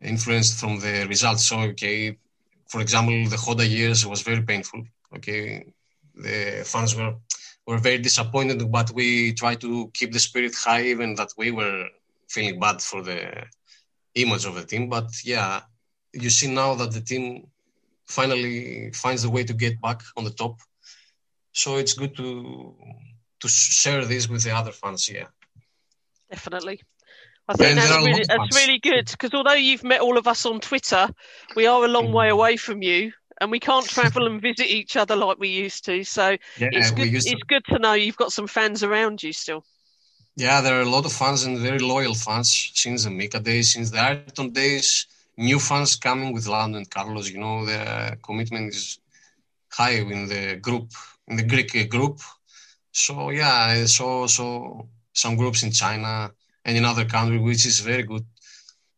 influenced 0.03 0.61
from 0.61 0.79
the 0.81 1.07
results. 1.09 1.47
So 1.47 1.61
okay, 1.61 2.19
for 2.69 2.81
example, 2.81 3.29
the 3.29 3.37
Honda 3.37 3.67
years 3.67 4.07
was 4.07 4.23
very 4.23 4.43
painful. 4.43 4.85
Okay, 5.17 5.73
the 6.15 6.63
fans 6.65 6.95
were 6.95 7.15
were 7.67 7.79
very 7.79 7.99
disappointed, 7.99 8.71
but 8.71 8.91
we 8.93 9.33
tried 9.35 9.61
to 9.61 9.91
keep 9.93 10.13
the 10.13 10.19
spirit 10.19 10.55
high, 10.55 10.85
even 10.85 11.15
that 11.17 11.31
we 11.37 11.51
were 11.51 11.87
feeling 12.29 12.59
bad 12.59 12.81
for 12.81 13.03
the 13.03 13.45
image 14.15 14.45
of 14.47 14.55
the 14.55 14.65
team. 14.65 14.89
But 14.89 15.11
yeah, 15.25 15.63
you 16.13 16.31
see 16.31 16.53
now 16.53 16.75
that 16.75 16.93
the 16.93 17.01
team 17.01 17.49
finally 18.09 18.91
finds 18.93 19.25
a 19.25 19.31
way 19.31 19.45
to 19.45 19.55
get 19.55 19.81
back 19.81 20.03
on 20.17 20.25
the 20.25 20.31
top. 20.31 20.59
So 21.53 21.77
it's 21.77 21.95
good 21.95 22.17
to 22.17 22.75
to 23.41 23.49
share 23.49 24.05
this 24.05 24.29
with 24.29 24.43
the 24.43 24.51
other 24.51 24.73
fans. 24.73 25.09
Yeah, 25.09 25.27
definitely. 26.31 26.81
I 27.51 27.55
think 27.55 27.77
that's 27.77 27.91
really, 27.91 28.25
that's 28.29 28.57
really 28.57 28.79
good 28.79 29.07
because 29.07 29.33
although 29.33 29.55
you've 29.55 29.85
met 29.85 30.03
all 30.03 30.19
of 30.19 30.29
us 30.29 30.45
on 30.45 30.61
Twitter, 30.61 31.09
we 31.57 31.67
are 31.67 31.83
a 31.83 31.89
long 31.89 32.13
way 32.13 32.29
mm. 32.29 32.33
away 32.33 32.57
from 32.59 32.83
you 32.83 33.13
and 33.41 33.51
we 33.51 33.61
can't 33.61 33.89
travel 33.89 34.27
and 34.27 34.43
visit 34.43 34.67
each 34.67 34.97
other 34.97 35.17
like 35.17 35.39
we 35.39 35.49
used 35.49 35.85
to. 35.87 36.05
So 36.05 36.37
yeah, 36.59 36.69
it's 36.73 36.91
good. 36.91 37.15
It's 37.15 37.25
to... 37.25 37.37
good 37.49 37.65
to 37.67 37.79
know 37.79 37.95
you've 37.95 38.17
got 38.17 38.33
some 38.33 38.47
fans 38.47 38.83
around 38.83 39.23
you 39.23 39.33
still. 39.33 39.65
Yeah, 40.37 40.61
there 40.61 40.79
are 40.79 40.83
a 40.83 40.89
lot 40.89 41.05
of 41.05 41.13
fans 41.13 41.45
and 41.45 41.59
very 41.59 41.79
loyal 41.79 42.15
fans 42.15 42.71
since 42.75 43.05
the 43.05 43.11
Mika 43.11 43.41
days, 43.41 43.73
since 43.73 43.91
the 43.91 43.99
Ayrton 43.99 44.51
days. 44.51 45.07
New 45.39 45.61
fans 45.61 45.97
coming 45.97 46.33
with 46.35 46.49
Lando 46.49 46.79
and 46.79 46.91
Carlos. 46.91 47.31
You 47.31 47.39
know, 47.39 47.65
the 47.65 48.19
commitment 48.23 48.75
is 48.75 48.99
high 49.71 49.97
in 50.15 50.27
the 50.29 50.57
group, 50.57 50.91
in 51.29 51.37
the 51.37 51.45
Greek 51.45 51.89
group. 51.91 52.21
So 52.93 53.31
yeah, 53.31 53.55
I 53.55 53.85
saw 53.87 54.27
so 54.27 54.89
some 55.13 55.37
groups 55.37 55.63
in 55.63 55.71
China 55.73 56.33
and 56.65 56.77
in 56.77 56.85
other 56.85 57.05
countries, 57.05 57.41
which 57.41 57.67
is 57.67 57.81
very 57.81 58.03
good. 58.03 58.25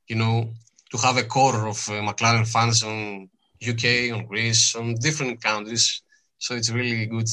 You 0.08 0.16
know, 0.16 0.50
to 0.90 0.98
have 0.98 1.18
a 1.18 1.24
core 1.24 1.68
of 1.68 1.78
uh, 1.88 1.92
McLaren 2.08 2.46
fans 2.46 2.82
on 2.82 3.28
UK, 3.60 4.12
on 4.12 4.26
Greece, 4.26 4.74
on 4.74 4.94
different 4.94 5.42
countries. 5.42 6.02
So 6.38 6.54
it's 6.54 6.70
really 6.70 7.06
good. 7.06 7.28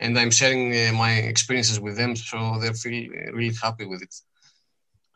And 0.00 0.18
I'm 0.18 0.30
sharing 0.30 0.72
uh, 0.72 0.92
my 0.92 1.12
experiences 1.14 1.80
with 1.80 1.96
them, 1.96 2.16
so 2.16 2.58
they 2.60 2.72
feel 2.72 3.10
really 3.32 3.54
happy 3.60 3.86
with 3.86 4.02
it. 4.02 4.14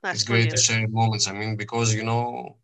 That's 0.02 0.20
it's 0.20 0.24
great 0.28 0.50
to 0.50 0.56
share 0.56 0.86
moments. 0.88 1.28
I 1.28 1.32
mean, 1.32 1.56
because 1.56 1.94
you 1.94 2.04
know, 2.04 2.56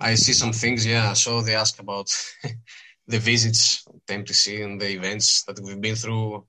I 0.00 0.14
see 0.14 0.32
some 0.32 0.52
things. 0.52 0.84
Yeah, 0.86 1.12
so 1.12 1.40
they 1.40 1.54
ask 1.54 1.78
about 1.80 2.10
the 3.06 3.18
visits, 3.18 3.84
the 4.06 4.14
MTC, 4.14 4.64
and 4.64 4.80
the 4.80 4.90
events 4.90 5.44
that 5.44 5.60
we've 5.60 5.80
been 5.80 5.96
through. 5.96 6.44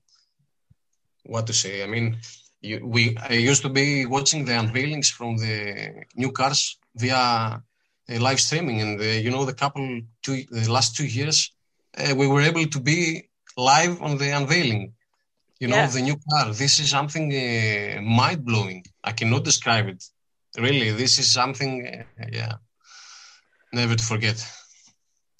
What 1.24 1.46
to 1.48 1.52
say? 1.52 1.82
I 1.82 1.86
mean, 1.86 2.18
you, 2.60 2.80
we 2.84 3.16
I 3.16 3.34
used 3.34 3.62
to 3.62 3.68
be 3.68 4.06
watching 4.06 4.44
the 4.44 4.52
unveilings 4.52 5.10
from 5.10 5.36
the 5.36 6.04
new 6.14 6.32
cars 6.32 6.78
via 6.94 7.16
uh, 8.08 8.20
live 8.20 8.40
streaming, 8.40 8.80
and 8.80 9.00
uh, 9.00 9.04
you 9.04 9.30
know 9.30 9.44
the 9.44 9.54
couple 9.54 10.00
two 10.22 10.44
the 10.50 10.70
last 10.70 10.96
two 10.96 11.06
years, 11.06 11.52
uh, 11.98 12.14
we 12.14 12.26
were 12.26 12.42
able 12.42 12.66
to 12.66 12.80
be 12.80 13.28
live 13.56 14.00
on 14.02 14.18
the 14.18 14.30
unveiling. 14.30 14.92
You 15.60 15.68
know 15.68 15.76
yeah. 15.76 15.86
the 15.86 16.02
new 16.02 16.16
car. 16.30 16.52
This 16.52 16.78
is 16.80 16.90
something 16.90 17.28
mind 18.04 18.44
blowing. 18.44 18.84
I 19.02 19.12
cannot 19.12 19.44
describe 19.44 19.86
it. 19.88 20.04
Really, 20.58 20.90
this 20.90 21.18
is 21.18 21.32
something. 21.32 22.04
yeah, 22.32 22.54
never 23.72 23.94
to 23.94 24.04
forget. 24.04 24.44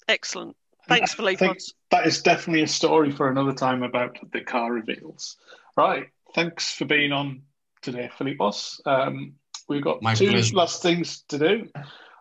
Excellent. 0.07 0.55
Thanks, 0.87 1.13
Philippe. 1.13 1.45
That 1.91 2.07
is 2.07 2.21
definitely 2.21 2.63
a 2.63 2.67
story 2.67 3.11
for 3.11 3.29
another 3.29 3.53
time 3.53 3.83
about 3.83 4.17
the 4.31 4.41
car 4.41 4.71
reveals. 4.71 5.37
Right. 5.75 6.07
Thanks 6.33 6.71
for 6.71 6.85
being 6.85 7.11
on 7.11 7.43
today, 7.81 8.09
Filippos. 8.17 8.79
Um, 8.85 9.33
we've 9.67 9.83
got 9.83 10.01
My 10.01 10.13
two 10.13 10.29
pleasure. 10.29 10.55
last 10.55 10.81
things 10.81 11.23
to 11.29 11.37
do. 11.37 11.69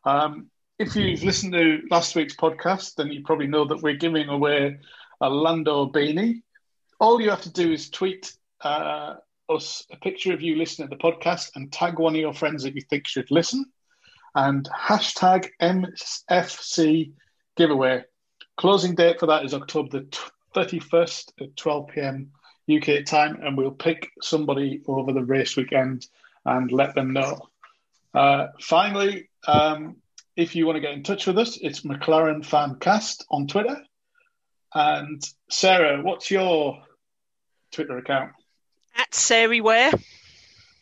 Um, 0.05 0.51
if 0.79 0.95
you've 0.95 1.23
listened 1.23 1.53
to 1.53 1.83
last 1.91 2.15
week's 2.17 2.37
podcast, 2.37 2.97
then 2.97 3.11
you 3.13 3.23
probably 3.25 3.47
know 3.47 3.65
that 3.67 3.83
we're 3.83 3.95
giving 3.97 4.29
away 4.29 4.79
a 5.21 5.31
Lando 5.31 5.87
beanie. 5.87 6.43
All 7.01 7.21
you 7.21 7.31
have 7.31 7.43
to 7.43 7.53
do 7.53 7.73
is 7.73 7.89
tweet 7.89 8.37
uh, 8.63 9.15
us 9.49 9.87
a 9.93 9.97
picture 9.97 10.33
of 10.33 10.43
you 10.43 10.57
listening 10.57 10.89
to 10.89 10.97
the 10.97 11.03
podcast 11.03 11.53
and 11.55 11.73
tag 11.73 11.99
one 11.99 12.15
of 12.15 12.21
your 12.21 12.35
friends 12.35 12.65
that 12.65 12.75
you 12.75 12.83
think 12.83 13.07
should 13.07 13.31
listen 13.31 13.65
and 14.37 14.69
hashtag 14.69 15.49
MFC 15.61 17.13
giveaway. 17.57 18.05
closing 18.57 18.95
date 18.95 19.19
for 19.19 19.27
that 19.27 19.45
is 19.45 19.55
October 19.55 19.89
the 20.01 20.19
31st 20.55 21.33
at 21.41 21.57
12 21.57 21.89
p.m. 21.89 22.31
UK 22.71 23.05
time, 23.05 23.41
and 23.43 23.57
we'll 23.57 23.71
pick 23.71 24.11
somebody 24.21 24.83
over 24.87 25.13
the 25.13 25.25
race 25.25 25.57
weekend 25.57 26.07
and 26.45 26.71
let 26.71 26.95
them 26.95 27.13
know. 27.13 27.49
Uh, 28.13 28.49
finally, 28.61 29.29
um, 29.47 29.97
if 30.37 30.55
you 30.55 30.67
want 30.67 30.77
to 30.77 30.81
get 30.81 30.93
in 30.93 31.03
touch 31.03 31.27
with 31.27 31.39
us, 31.39 31.57
it's 31.61 31.81
McLaren 31.81 32.47
Fancast 32.47 33.25
on 33.31 33.47
Twitter. 33.47 33.81
And 34.75 35.23
Sarah, 35.49 36.03
what's 36.03 36.31
your 36.31 36.83
Twitter 37.73 37.97
account? 37.97 38.33
At 38.97 39.15
Sari 39.15 39.63
Ware. 39.63 39.93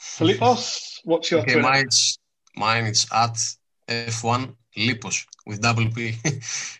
Filippos, 0.01 1.01
what's 1.05 1.31
your 1.31 1.41
okay, 1.41 1.55
Twitter? 1.55 1.69
Mine's, 1.69 2.19
mine 2.57 2.87
is 2.87 3.07
at 3.13 3.37
F1 3.89 4.55
Lipos 4.77 5.27
with 5.47 5.61
double 5.61 5.91
P. 5.91 6.13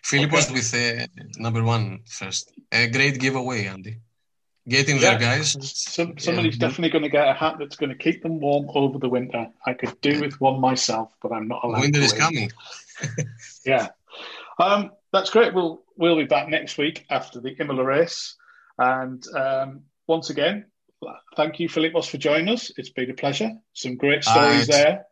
Filippos 0.03 0.45
Okay. 0.45 0.53
with 0.53 0.73
uh, 0.73 1.07
number 1.37 1.63
one 1.63 2.01
first. 2.07 2.51
A 2.71 2.87
great 2.87 3.19
giveaway, 3.19 3.65
Andy. 3.67 3.97
Get 4.67 4.89
in 4.89 4.95
Yeah. 4.97 5.11
there, 5.11 5.19
guys. 5.19 5.55
Some, 5.61 6.17
somebody's 6.17 6.55
Yeah. 6.57 6.67
definitely 6.67 6.89
going 6.89 7.03
to 7.03 7.09
get 7.09 7.27
a 7.27 7.33
hat 7.33 7.57
that's 7.59 7.75
going 7.75 7.91
to 7.91 7.95
keep 7.97 8.23
them 8.23 8.39
warm 8.39 8.65
over 8.73 8.97
the 8.97 9.09
winter. 9.09 9.47
I 9.65 9.73
could 9.73 10.01
do 10.01 10.19
with 10.21 10.41
one 10.41 10.59
myself, 10.59 11.13
but 11.21 11.31
I'm 11.31 11.47
not 11.47 11.63
allowed. 11.63 11.81
Winter 11.81 11.99
to 11.99 12.05
is 12.05 12.13
coming. 12.13 12.51
Yeah, 13.65 13.89
um, 14.59 14.91
that's 15.11 15.29
great. 15.29 15.53
We'll 15.53 15.83
we'll 15.97 16.15
be 16.17 16.23
back 16.25 16.47
next 16.47 16.77
week 16.77 17.05
after 17.09 17.41
the 17.41 17.53
Imola 17.59 17.83
race, 17.83 18.35
and 18.77 19.21
um, 19.35 19.81
once 20.07 20.29
again, 20.29 20.65
thank 21.35 21.59
you, 21.59 21.67
Filippos, 21.67 22.09
for 22.09 22.17
joining 22.17 22.49
us. 22.53 22.71
It's 22.77 22.89
been 22.89 23.11
a 23.11 23.13
pleasure. 23.13 23.51
Some 23.73 23.97
great 23.97 24.23
stories 24.23 24.67
there. 24.67 25.05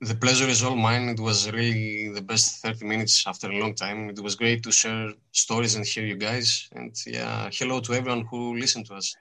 The 0.00 0.14
pleasure 0.14 0.46
is 0.46 0.62
all 0.62 0.76
mine. 0.76 1.08
It 1.08 1.20
was 1.20 1.50
really 1.50 2.08
the 2.08 2.20
best 2.20 2.62
30 2.62 2.84
minutes 2.84 3.26
after 3.26 3.50
a 3.50 3.58
long 3.58 3.74
time. 3.74 4.10
It 4.10 4.20
was 4.20 4.34
great 4.34 4.62
to 4.64 4.72
share 4.72 5.12
stories 5.32 5.74
and 5.74 5.86
hear 5.86 6.04
you 6.04 6.16
guys. 6.16 6.68
And 6.72 6.94
yeah, 7.06 7.48
hello 7.52 7.80
to 7.80 7.94
everyone 7.94 8.26
who 8.26 8.56
listened 8.56 8.86
to 8.86 8.94
us. 8.94 9.16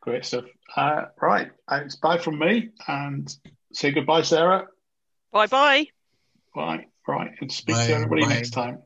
Great 0.00 0.24
stuff. 0.24 0.44
Uh, 0.76 1.04
right, 1.22 1.50
uh, 1.68 1.80
it's 1.84 1.96
bye 1.96 2.18
from 2.18 2.38
me, 2.38 2.70
and 2.88 3.34
say 3.72 3.92
goodbye, 3.92 4.22
Sarah. 4.22 4.66
Bye 5.32 5.46
bye. 5.46 5.86
Bye. 6.54 6.86
right, 7.06 7.30
and 7.40 7.50
speak 7.50 7.76
Bye, 7.76 7.86
to 7.86 7.94
everybody 7.94 8.22
bye. 8.22 8.34
next 8.34 8.50
time. 8.50 8.78